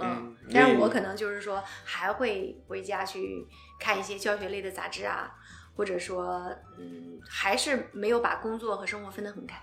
[0.00, 3.48] 嗯但是我可能就是说还会回家去
[3.80, 5.34] 看一些教学类的杂志啊，
[5.78, 9.56] 或者说嗯，还是没有把工作和生活分得很开。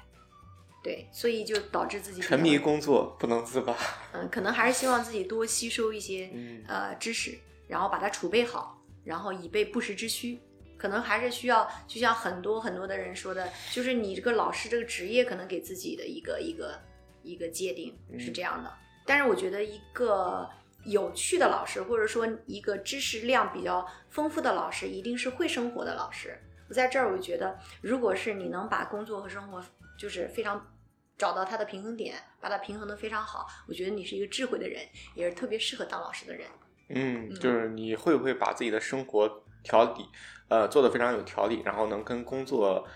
[0.82, 3.76] 对，所以就导致自己沉迷工作不能自拔。
[4.14, 7.38] 嗯，可能还是希望自己多吸收一些、嗯呃知识，
[7.68, 10.40] 然后把它储备好，然后以备不时之需。
[10.78, 16.80] 可能还是需要，就像很多很多的人说的，就是你这个老师这个职业可能给自己的一个一个
[17.24, 18.72] 一个界定是这样的。
[19.06, 20.50] 但是我觉得一个
[20.86, 26.38] 有趣的老师，或者说一个知识量比较丰富的老师，一定是会生活的老师。
[26.70, 29.64] 我在这儿，我觉得，如果是你能把工作和生活
[30.00, 30.74] 就是非常
[31.18, 34.82] 找到它的平衡点，把它平衡的非常好，我觉得你是一个智慧的人，
[35.14, 36.48] 也是特别适合当老师的人。
[36.90, 40.06] 嗯，就是你会不会把自己的生活调理，
[40.50, 42.88] 呃，做得非常有条理，然后能跟工作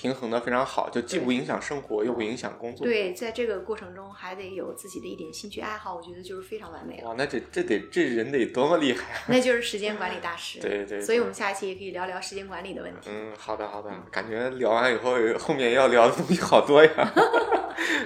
[0.00, 7.08] 平衡的非常好，就既不影响生活，又不影响工作。，对，在这个过程中还得有自己的一点兴趣爱好，我觉得就是非常完美了。
[7.08, 9.20] 哇，那这这得这人得多么厉害啊！
[9.28, 10.58] 那就是时间管理大师。
[10.62, 13.10] 对对所以我们下一期也可以聊聊时间管理的问题。
[13.12, 16.90] 嗯，好的好的，感觉聊完以后，后面要聊的东西好多呀。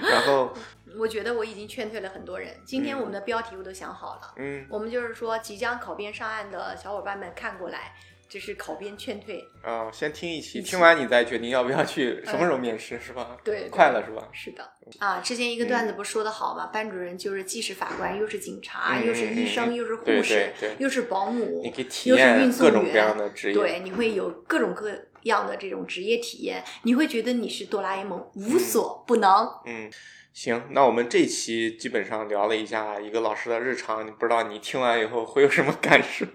[0.01, 0.53] 然后，
[0.97, 2.49] 我觉得我已经劝退了很多人。
[2.65, 7.93] 今天嗯我们的标题我都想好了，嗯我们就是说即将考编上岸的小伙伴们看过来，
[8.35, 9.41] 这是考编劝退。
[9.63, 13.37] 啊、先听一期，听完你再决定要不要去，什么时候面试是吧？
[13.45, 14.27] 对对快了是吧？
[14.33, 16.65] 是的啊，之前一个段子不是说的好吗？
[16.65, 23.53] 班主任就是既是法官，又是警察，嗯又是医生，又是护士，对对又是保姆，你可以体又是验各种各样的职业。
[23.53, 29.49] 对，你会有各种各样的这种职业体验，你会觉得你是哆啦 A 梦，无所不能。
[29.65, 29.89] 嗯，
[30.33, 36.25] 行，那我们这期基本上聊了一下一个老师的日常，你不知道你听完以后会有什么感受？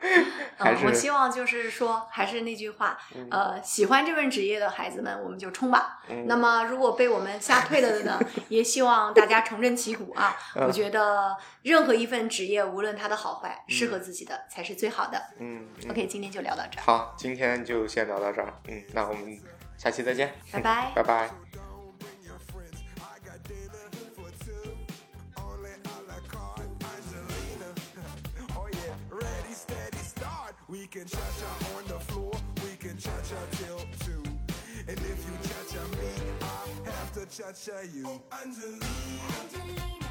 [0.58, 2.98] 还嗯，我希望就是说，还是那句话，
[3.30, 6.00] 呃，喜欢这份职业的孩子们，我们就冲吧。
[6.08, 10.36] 嗯那么，如果被我们吓退了的呢，也希望大家重振旗鼓啊！
[10.56, 15.20] 嗯我觉得任何一份职业，无论它的好坏，适合自己的才是最好的。
[15.38, 18.52] 嗯嗯 OK，今天就聊到这儿，好，今天就先聊到这儿。
[18.68, 19.38] 嗯，那我们
[19.76, 20.90] 下期再见，拜拜。
[20.96, 21.47] 拜拜。
[30.68, 32.32] We can cha-cha on the floor.
[32.62, 34.22] We can cha-cha till two.
[34.86, 36.08] And if you cha-cha me,
[36.86, 38.04] I have to cha-cha you.
[38.06, 40.07] Oh, Angelina.